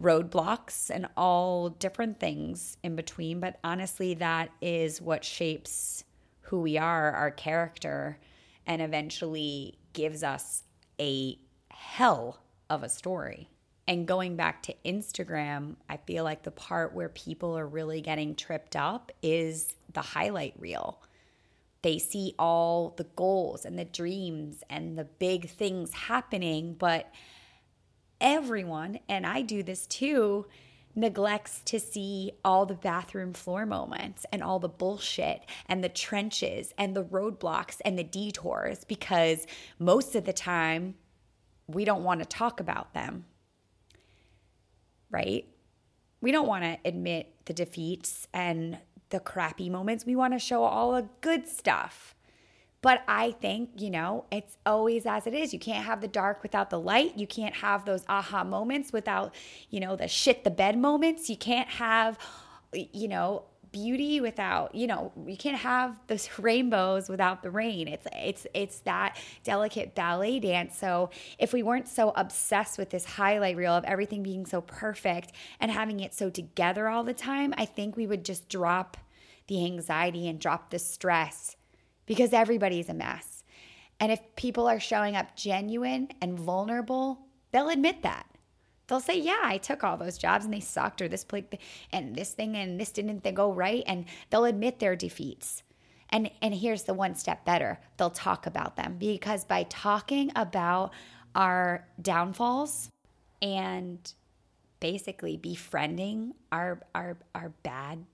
roadblocks 0.00 0.90
and 0.90 1.06
all 1.16 1.68
different 1.70 2.18
things 2.18 2.76
in 2.82 2.96
between. 2.96 3.40
But 3.40 3.58
honestly, 3.62 4.14
that 4.14 4.50
is 4.60 5.00
what 5.00 5.24
shapes 5.24 6.04
who 6.42 6.60
we 6.60 6.76
are, 6.76 7.12
our 7.12 7.30
character, 7.30 8.18
and 8.66 8.82
eventually 8.82 9.78
gives 9.92 10.22
us 10.22 10.64
a 11.00 11.38
hell 11.84 12.40
of 12.68 12.82
a 12.82 12.88
story. 12.88 13.48
And 13.86 14.08
going 14.08 14.34
back 14.34 14.62
to 14.64 14.74
Instagram, 14.84 15.76
I 15.88 15.98
feel 15.98 16.24
like 16.24 16.42
the 16.42 16.50
part 16.50 16.94
where 16.94 17.10
people 17.10 17.56
are 17.56 17.66
really 17.66 18.00
getting 18.00 18.34
tripped 18.34 18.74
up 18.74 19.12
is 19.22 19.74
the 19.92 20.00
highlight 20.00 20.54
reel. 20.58 21.02
They 21.82 21.98
see 21.98 22.34
all 22.38 22.94
the 22.96 23.04
goals 23.04 23.64
and 23.64 23.78
the 23.78 23.84
dreams 23.84 24.64
and 24.70 24.98
the 24.98 25.04
big 25.04 25.50
things 25.50 25.92
happening, 25.92 26.74
but 26.78 27.12
everyone, 28.20 28.98
and 29.08 29.26
I 29.26 29.42
do 29.42 29.62
this 29.62 29.86
too, 29.86 30.46
neglects 30.96 31.60
to 31.66 31.78
see 31.78 32.32
all 32.44 32.64
the 32.66 32.74
bathroom 32.74 33.34
floor 33.34 33.66
moments 33.66 34.24
and 34.32 34.42
all 34.42 34.58
the 34.58 34.68
bullshit 34.68 35.42
and 35.66 35.84
the 35.84 35.88
trenches 35.88 36.72
and 36.78 36.96
the 36.96 37.04
roadblocks 37.04 37.76
and 37.84 37.98
the 37.98 38.04
detours 38.04 38.84
because 38.84 39.46
most 39.78 40.14
of 40.14 40.24
the 40.24 40.32
time 40.32 40.94
we 41.66 41.84
don't 41.84 42.04
want 42.04 42.20
to 42.20 42.26
talk 42.26 42.60
about 42.60 42.92
them 42.94 43.24
right? 45.14 45.46
We 46.20 46.32
don't 46.32 46.48
want 46.48 46.64
to 46.64 46.76
admit 46.84 47.32
the 47.44 47.52
defeats 47.52 48.26
and 48.34 48.78
the 49.10 49.20
crappy 49.20 49.70
moments. 49.70 50.04
We 50.04 50.16
want 50.16 50.32
to 50.34 50.40
show 50.40 50.64
all 50.64 50.92
the 50.92 51.08
good 51.20 51.46
stuff. 51.46 52.16
But 52.82 53.02
I 53.06 53.30
think, 53.30 53.70
you 53.76 53.90
know, 53.90 54.24
it's 54.30 54.58
always 54.66 55.06
as 55.06 55.26
it 55.26 55.32
is. 55.32 55.52
You 55.52 55.60
can't 55.60 55.84
have 55.84 56.00
the 56.00 56.08
dark 56.08 56.42
without 56.42 56.68
the 56.68 56.80
light. 56.80 57.16
You 57.16 57.26
can't 57.26 57.54
have 57.54 57.84
those 57.84 58.04
aha 58.08 58.44
moments 58.44 58.92
without, 58.92 59.34
you 59.70 59.80
know, 59.80 59.94
the 59.96 60.08
shit 60.08 60.44
the 60.44 60.50
bed 60.50 60.76
moments. 60.76 61.30
You 61.30 61.36
can't 61.36 61.68
have, 61.68 62.18
you 62.72 63.08
know, 63.08 63.44
beauty 63.74 64.20
without 64.20 64.74
you 64.74 64.86
know 64.86 65.12
you 65.26 65.36
can't 65.36 65.58
have 65.58 65.98
those 66.06 66.30
rainbows 66.38 67.08
without 67.10 67.42
the 67.42 67.50
rain. 67.50 67.88
It's 67.88 68.06
it's 68.12 68.46
it's 68.54 68.78
that 68.80 69.18
delicate 69.42 69.94
ballet 69.94 70.40
dance. 70.40 70.78
So 70.78 71.10
if 71.38 71.52
we 71.52 71.62
weren't 71.62 71.88
so 71.88 72.12
obsessed 72.16 72.78
with 72.78 72.90
this 72.90 73.04
highlight 73.04 73.56
reel 73.56 73.74
of 73.74 73.84
everything 73.84 74.22
being 74.22 74.46
so 74.46 74.60
perfect 74.62 75.32
and 75.60 75.70
having 75.70 76.00
it 76.00 76.14
so 76.14 76.30
together 76.30 76.88
all 76.88 77.04
the 77.04 77.14
time 77.14 77.52
i 77.56 77.64
think 77.64 77.96
we 77.96 78.06
would 78.06 78.24
just 78.24 78.48
drop 78.48 78.96
the 79.46 79.64
anxiety 79.64 80.28
and 80.28 80.40
drop 80.40 80.70
the 80.70 80.78
stress 80.78 81.56
because 82.06 82.32
everybody's 82.32 82.88
a 82.88 82.94
mess. 82.94 83.44
And 84.00 84.10
if 84.10 84.20
people 84.36 84.66
are 84.66 84.80
showing 84.80 85.16
up 85.16 85.36
genuine 85.36 86.08
and 86.20 86.38
vulnerable 86.38 87.20
they'll 87.52 87.68
admit 87.68 88.02
that 88.02 88.26
they'll 88.86 89.00
say, 89.00 89.18
"Yeah, 89.18 89.40
I 89.42 89.58
took 89.58 89.84
all 89.84 89.96
those 89.96 90.18
jobs 90.18 90.44
and 90.44 90.54
they 90.54 90.60
sucked, 90.60 91.02
or 91.02 91.08
this 91.08 91.24
plate 91.24 91.54
and 91.92 92.14
this 92.14 92.32
thing 92.32 92.56
and 92.56 92.80
this 92.80 92.92
didn't 92.92 93.22
go 93.34 93.52
right," 93.52 93.82
and 93.86 94.06
they'll 94.30 94.44
admit 94.44 94.78
their 94.78 94.96
defeats. 94.96 95.62
And 96.10 96.30
and 96.42 96.54
here's 96.54 96.84
the 96.84 96.94
one 96.94 97.14
step 97.14 97.44
better: 97.44 97.80
they'll 97.96 98.10
talk 98.10 98.46
about 98.46 98.76
them 98.76 98.96
because 98.98 99.44
by 99.44 99.64
talking 99.64 100.30
about 100.36 100.92
our 101.34 101.88
downfalls 102.00 102.90
and 103.42 104.12
basically 104.80 105.36
befriending 105.36 106.34
our 106.52 106.80
our 106.94 107.18
our 107.34 107.50
bad, 107.62 108.04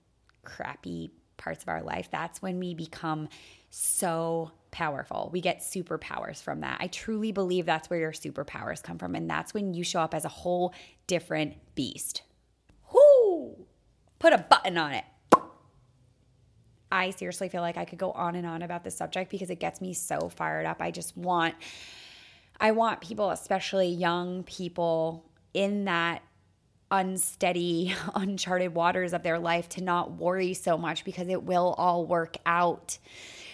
crappy 0.43 1.11
parts 1.41 1.63
of 1.63 1.69
our 1.69 1.81
life, 1.81 2.09
that's 2.11 2.41
when 2.41 2.59
we 2.59 2.73
become 2.73 3.27
so 3.69 4.51
powerful. 4.71 5.29
We 5.33 5.41
get 5.41 5.59
superpowers 5.59 6.41
from 6.41 6.61
that. 6.61 6.77
I 6.79 6.87
truly 6.87 7.31
believe 7.31 7.65
that's 7.65 7.89
where 7.89 7.99
your 7.99 8.11
superpowers 8.11 8.81
come 8.81 8.97
from. 8.97 9.15
And 9.15 9.29
that's 9.29 9.53
when 9.53 9.73
you 9.73 9.83
show 9.83 9.99
up 10.01 10.13
as 10.13 10.23
a 10.23 10.29
whole 10.29 10.73
different 11.07 11.55
beast. 11.75 12.21
Whoo! 12.93 13.65
Put 14.19 14.33
a 14.33 14.37
button 14.37 14.77
on 14.77 14.93
it. 14.93 15.03
I 16.91 17.11
seriously 17.11 17.49
feel 17.49 17.61
like 17.61 17.77
I 17.77 17.85
could 17.85 17.97
go 17.97 18.11
on 18.11 18.35
and 18.35 18.45
on 18.45 18.61
about 18.61 18.83
this 18.83 18.97
subject 18.97 19.31
because 19.31 19.49
it 19.49 19.59
gets 19.59 19.79
me 19.79 19.93
so 19.93 20.29
fired 20.29 20.65
up. 20.65 20.81
I 20.81 20.91
just 20.91 21.15
want 21.15 21.55
I 22.59 22.71
want 22.71 23.01
people, 23.01 23.31
especially 23.31 23.87
young 23.87 24.43
people 24.43 25.25
in 25.53 25.85
that 25.85 26.21
unsteady, 26.91 27.95
uncharted 28.15 28.75
waters 28.75 29.13
of 29.13 29.23
their 29.23 29.39
life 29.39 29.69
to 29.69 29.83
not 29.83 30.11
worry 30.11 30.53
so 30.53 30.77
much 30.77 31.05
because 31.05 31.27
it 31.27 31.43
will 31.43 31.73
all 31.77 32.05
work 32.05 32.37
out. 32.45 32.97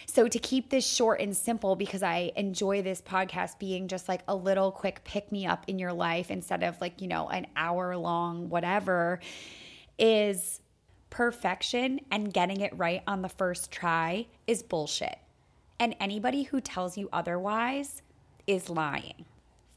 So, 0.07 0.27
to 0.27 0.39
keep 0.39 0.69
this 0.69 0.85
short 0.85 1.21
and 1.21 1.37
simple, 1.37 1.75
because 1.75 2.01
I 2.01 2.31
enjoy 2.35 2.81
this 2.81 3.01
podcast 3.01 3.59
being 3.59 3.87
just 3.87 4.09
like 4.09 4.21
a 4.27 4.35
little 4.35 4.71
quick 4.71 5.03
pick 5.03 5.31
me 5.31 5.45
up 5.45 5.65
in 5.67 5.77
your 5.77 5.93
life 5.93 6.31
instead 6.31 6.63
of 6.63 6.79
like, 6.81 7.01
you 7.01 7.07
know, 7.07 7.27
an 7.27 7.45
hour 7.55 7.95
long 7.95 8.49
whatever, 8.49 9.19
is 9.99 10.61
perfection 11.09 11.99
and 12.11 12.33
getting 12.33 12.61
it 12.61 12.75
right 12.75 13.03
on 13.07 13.21
the 13.21 13.29
first 13.29 13.71
try 13.71 14.25
is 14.47 14.63
bullshit. 14.63 15.17
And 15.79 15.95
anybody 15.99 16.43
who 16.43 16.61
tells 16.61 16.97
you 16.97 17.09
otherwise 17.13 18.01
is 18.47 18.69
lying. 18.69 19.25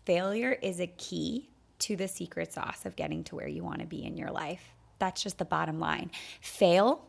Failure 0.07 0.53
is 0.63 0.81
a 0.81 0.87
key 0.87 1.50
to 1.81 1.97
the 1.97 2.09
secret 2.09 2.53
sauce 2.53 2.87
of 2.87 2.97
getting 2.97 3.25
to 3.25 3.37
where 3.37 3.49
you 3.49 3.65
want 3.65 3.81
to 3.81 3.87
be 3.87 4.05
in 4.05 4.17
your 4.17 4.31
life. 4.31 4.73
That's 4.99 5.23
just 5.23 5.39
the 5.39 5.45
bottom 5.45 5.81
line. 5.81 6.11
Fail, 6.41 7.05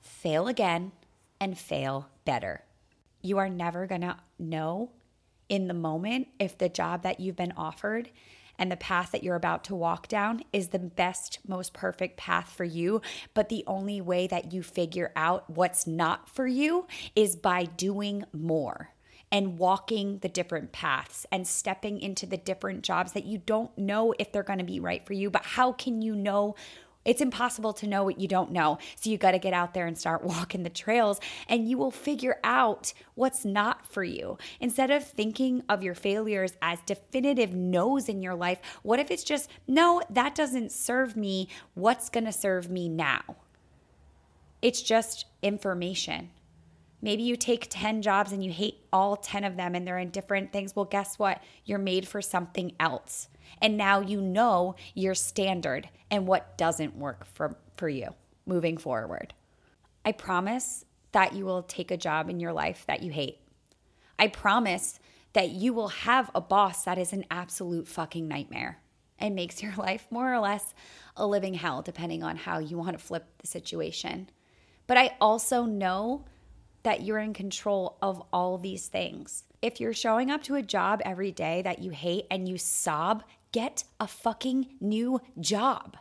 fail 0.00 0.48
again, 0.48 0.92
and 1.40 1.58
fail 1.58 2.08
better. 2.24 2.62
You 3.22 3.38
are 3.38 3.48
never 3.48 3.86
going 3.86 4.02
to 4.02 4.16
know 4.38 4.90
in 5.48 5.68
the 5.68 5.74
moment 5.74 6.28
if 6.38 6.56
the 6.58 6.68
job 6.68 7.02
that 7.02 7.20
you've 7.20 7.36
been 7.36 7.52
offered 7.56 8.10
and 8.58 8.70
the 8.70 8.76
path 8.76 9.10
that 9.12 9.24
you're 9.24 9.36
about 9.36 9.64
to 9.64 9.74
walk 9.74 10.08
down 10.08 10.42
is 10.52 10.68
the 10.68 10.78
best, 10.78 11.38
most 11.46 11.72
perfect 11.72 12.16
path 12.16 12.50
for 12.50 12.64
you. 12.64 13.00
But 13.34 13.48
the 13.48 13.64
only 13.66 14.00
way 14.00 14.26
that 14.26 14.52
you 14.52 14.62
figure 14.62 15.10
out 15.16 15.48
what's 15.50 15.86
not 15.86 16.28
for 16.28 16.46
you 16.46 16.86
is 17.16 17.34
by 17.34 17.64
doing 17.64 18.24
more 18.32 18.90
and 19.32 19.58
walking 19.58 20.18
the 20.18 20.28
different 20.28 20.70
paths 20.70 21.26
and 21.32 21.48
stepping 21.48 21.98
into 21.98 22.26
the 22.26 22.36
different 22.36 22.82
jobs 22.82 23.12
that 23.12 23.24
you 23.24 23.38
don't 23.38 23.76
know 23.78 24.14
if 24.18 24.30
they're 24.30 24.42
going 24.42 24.58
to 24.58 24.64
be 24.64 24.78
right 24.78 25.04
for 25.06 25.14
you. 25.14 25.30
But 25.30 25.44
how 25.44 25.72
can 25.72 26.02
you 26.02 26.14
know 26.14 26.54
it's 27.04 27.20
impossible 27.20 27.72
to 27.74 27.86
know 27.86 28.04
what 28.04 28.20
you 28.20 28.28
don't 28.28 28.52
know. 28.52 28.78
So 28.94 29.10
you 29.10 29.18
got 29.18 29.32
to 29.32 29.38
get 29.38 29.52
out 29.52 29.74
there 29.74 29.86
and 29.86 29.98
start 29.98 30.22
walking 30.24 30.62
the 30.62 30.70
trails 30.70 31.20
and 31.48 31.68
you 31.68 31.76
will 31.78 31.90
figure 31.90 32.38
out 32.44 32.92
what's 33.14 33.44
not 33.44 33.86
for 33.86 34.04
you. 34.04 34.38
Instead 34.60 34.90
of 34.90 35.04
thinking 35.04 35.64
of 35.68 35.82
your 35.82 35.94
failures 35.94 36.52
as 36.62 36.78
definitive 36.86 37.52
no's 37.54 38.08
in 38.08 38.22
your 38.22 38.34
life, 38.34 38.60
what 38.82 39.00
if 39.00 39.10
it's 39.10 39.24
just, 39.24 39.50
no, 39.66 40.00
that 40.10 40.34
doesn't 40.34 40.70
serve 40.70 41.16
me. 41.16 41.48
What's 41.74 42.08
going 42.08 42.24
to 42.24 42.32
serve 42.32 42.70
me 42.70 42.88
now? 42.88 43.22
It's 44.60 44.82
just 44.82 45.26
information. 45.42 46.30
Maybe 47.02 47.24
you 47.24 47.36
take 47.36 47.66
10 47.68 48.00
jobs 48.00 48.30
and 48.30 48.44
you 48.44 48.52
hate 48.52 48.86
all 48.92 49.16
10 49.16 49.42
of 49.42 49.56
them 49.56 49.74
and 49.74 49.86
they're 49.86 49.98
in 49.98 50.10
different 50.10 50.52
things. 50.52 50.74
Well, 50.74 50.84
guess 50.84 51.18
what? 51.18 51.42
You're 51.64 51.78
made 51.78 52.06
for 52.06 52.22
something 52.22 52.72
else. 52.78 53.28
And 53.60 53.76
now 53.76 54.00
you 54.00 54.20
know 54.20 54.76
your 54.94 55.14
standard 55.14 55.88
and 56.10 56.26
what 56.26 56.56
doesn't 56.56 56.96
work 56.96 57.26
for, 57.26 57.56
for 57.76 57.88
you 57.88 58.14
moving 58.46 58.76
forward. 58.76 59.34
I 60.04 60.12
promise 60.12 60.84
that 61.10 61.34
you 61.34 61.44
will 61.44 61.62
take 61.62 61.90
a 61.90 61.96
job 61.96 62.30
in 62.30 62.40
your 62.40 62.52
life 62.52 62.84
that 62.86 63.02
you 63.02 63.10
hate. 63.10 63.38
I 64.18 64.28
promise 64.28 64.98
that 65.32 65.50
you 65.50 65.72
will 65.72 65.88
have 65.88 66.30
a 66.34 66.40
boss 66.40 66.84
that 66.84 66.98
is 66.98 67.12
an 67.12 67.24
absolute 67.30 67.88
fucking 67.88 68.28
nightmare 68.28 68.78
and 69.18 69.34
makes 69.34 69.62
your 69.62 69.74
life 69.76 70.06
more 70.10 70.32
or 70.32 70.38
less 70.38 70.72
a 71.16 71.26
living 71.26 71.54
hell, 71.54 71.82
depending 71.82 72.22
on 72.22 72.36
how 72.36 72.58
you 72.58 72.78
want 72.78 72.92
to 72.92 73.04
flip 73.04 73.26
the 73.38 73.46
situation. 73.46 74.30
But 74.86 74.98
I 74.98 75.16
also 75.20 75.64
know 75.64 76.24
that 76.82 77.02
you're 77.02 77.18
in 77.18 77.32
control 77.32 77.98
of 78.02 78.22
all 78.32 78.58
these 78.58 78.88
things. 78.88 79.44
If 79.60 79.80
you're 79.80 79.94
showing 79.94 80.30
up 80.30 80.42
to 80.44 80.56
a 80.56 80.62
job 80.62 81.00
every 81.04 81.30
day 81.30 81.62
that 81.62 81.80
you 81.80 81.90
hate 81.90 82.26
and 82.30 82.48
you 82.48 82.58
sob, 82.58 83.22
get 83.52 83.84
a 84.00 84.06
fucking 84.06 84.66
new 84.80 85.20
job. 85.38 85.96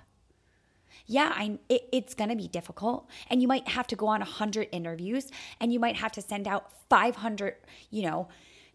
Yeah, 1.06 1.32
I, 1.36 1.60
it, 1.70 1.90
it's 1.92 2.14
gonna 2.14 2.36
be 2.36 2.48
difficult, 2.48 3.10
and 3.30 3.42
you 3.42 3.48
might 3.48 3.68
have 3.68 3.88
to 3.88 3.96
go 3.96 4.08
on 4.08 4.22
a 4.22 4.26
100 4.26 4.70
interviews 4.72 5.30
and 5.60 5.74
you 5.74 5.80
might 5.80 5.98
have 5.98 6.12
to 6.14 6.22
send 6.22 6.48
out 6.48 6.72
500, 6.90 7.56
you 7.90 8.04
know, 8.04 8.30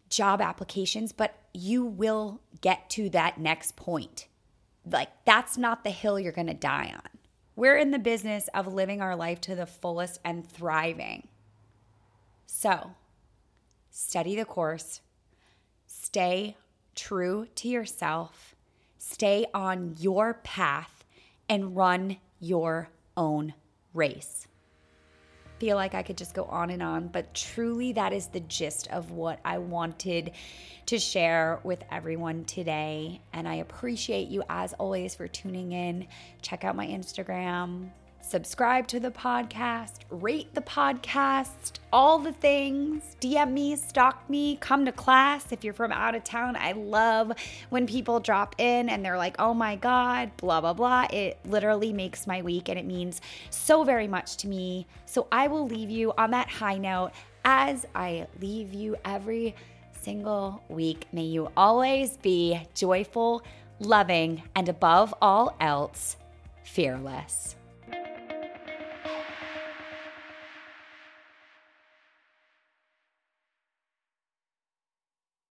job 0.08 0.40
applications, 0.40 1.12
but 1.12 1.34
you 1.52 1.84
will 1.84 2.40
get 2.60 2.90
to 2.90 3.08
that 3.10 3.38
next 3.38 3.76
point. 3.76 4.28
Like, 4.84 5.08
that's 5.24 5.58
not 5.58 5.82
the 5.82 5.90
hill 5.90 6.20
you're 6.20 6.32
gonna 6.32 6.54
die 6.54 6.92
on. 6.94 7.10
We're 7.56 7.78
in 7.78 7.90
the 7.90 7.98
business 7.98 8.48
of 8.54 8.72
living 8.72 9.00
our 9.00 9.16
life 9.16 9.40
to 9.42 9.54
the 9.54 9.66
fullest 9.66 10.20
and 10.24 10.46
thriving. 10.46 11.26
So, 12.46 12.92
study 13.90 14.36
the 14.36 14.44
course, 14.44 15.00
stay 15.86 16.56
true 16.94 17.46
to 17.56 17.68
yourself, 17.68 18.54
stay 18.98 19.46
on 19.52 19.94
your 19.98 20.34
path, 20.34 21.04
and 21.48 21.76
run 21.76 22.16
your 22.40 22.88
own 23.16 23.54
race. 23.94 24.46
Feel 25.58 25.76
like 25.76 25.94
I 25.94 26.02
could 26.02 26.18
just 26.18 26.34
go 26.34 26.44
on 26.44 26.70
and 26.70 26.82
on, 26.82 27.08
but 27.08 27.32
truly, 27.32 27.92
that 27.94 28.12
is 28.12 28.26
the 28.26 28.40
gist 28.40 28.88
of 28.88 29.10
what 29.12 29.40
I 29.42 29.56
wanted 29.56 30.32
to 30.84 30.98
share 30.98 31.60
with 31.64 31.82
everyone 31.90 32.44
today. 32.44 33.22
And 33.32 33.48
I 33.48 33.56
appreciate 33.56 34.28
you, 34.28 34.42
as 34.50 34.74
always, 34.74 35.14
for 35.14 35.26
tuning 35.26 35.72
in. 35.72 36.08
Check 36.42 36.64
out 36.64 36.76
my 36.76 36.86
Instagram, 36.86 37.90
subscribe 38.28 38.88
to 38.88 38.98
the 38.98 39.10
podcast, 39.10 40.00
rate 40.10 40.52
the 40.52 40.60
podcast, 40.60 41.74
all 41.92 42.18
the 42.18 42.32
things. 42.32 43.16
DM 43.20 43.52
me, 43.52 43.76
stalk 43.76 44.28
me, 44.28 44.56
come 44.56 44.84
to 44.84 44.90
class 44.90 45.52
if 45.52 45.62
you're 45.62 45.72
from 45.72 45.92
out 45.92 46.16
of 46.16 46.24
town. 46.24 46.56
I 46.56 46.72
love 46.72 47.32
when 47.70 47.86
people 47.86 48.18
drop 48.18 48.56
in 48.58 48.88
and 48.88 49.04
they're 49.04 49.16
like, 49.16 49.36
oh 49.38 49.54
my 49.54 49.76
God, 49.76 50.36
blah, 50.38 50.60
blah, 50.60 50.72
blah. 50.72 51.06
It 51.12 51.38
literally 51.44 51.92
makes 51.92 52.26
my 52.26 52.42
week 52.42 52.68
and 52.68 52.78
it 52.78 52.84
means 52.84 53.20
so 53.50 53.84
very 53.84 54.08
much 54.08 54.38
to 54.38 54.48
me. 54.48 54.88
So 55.04 55.28
I 55.30 55.46
will 55.46 55.66
leave 55.68 55.90
you 55.90 56.12
on 56.18 56.32
that 56.32 56.48
high 56.48 56.78
note 56.78 57.12
as 57.44 57.86
I 57.94 58.26
leave 58.40 58.74
you 58.74 58.96
every 59.04 59.54
single 60.00 60.64
week. 60.68 61.06
May 61.12 61.24
you 61.24 61.52
always 61.56 62.16
be 62.16 62.60
joyful, 62.74 63.44
loving, 63.78 64.42
and 64.56 64.68
above 64.68 65.14
all 65.22 65.56
else, 65.60 66.16
fearless. 66.64 67.54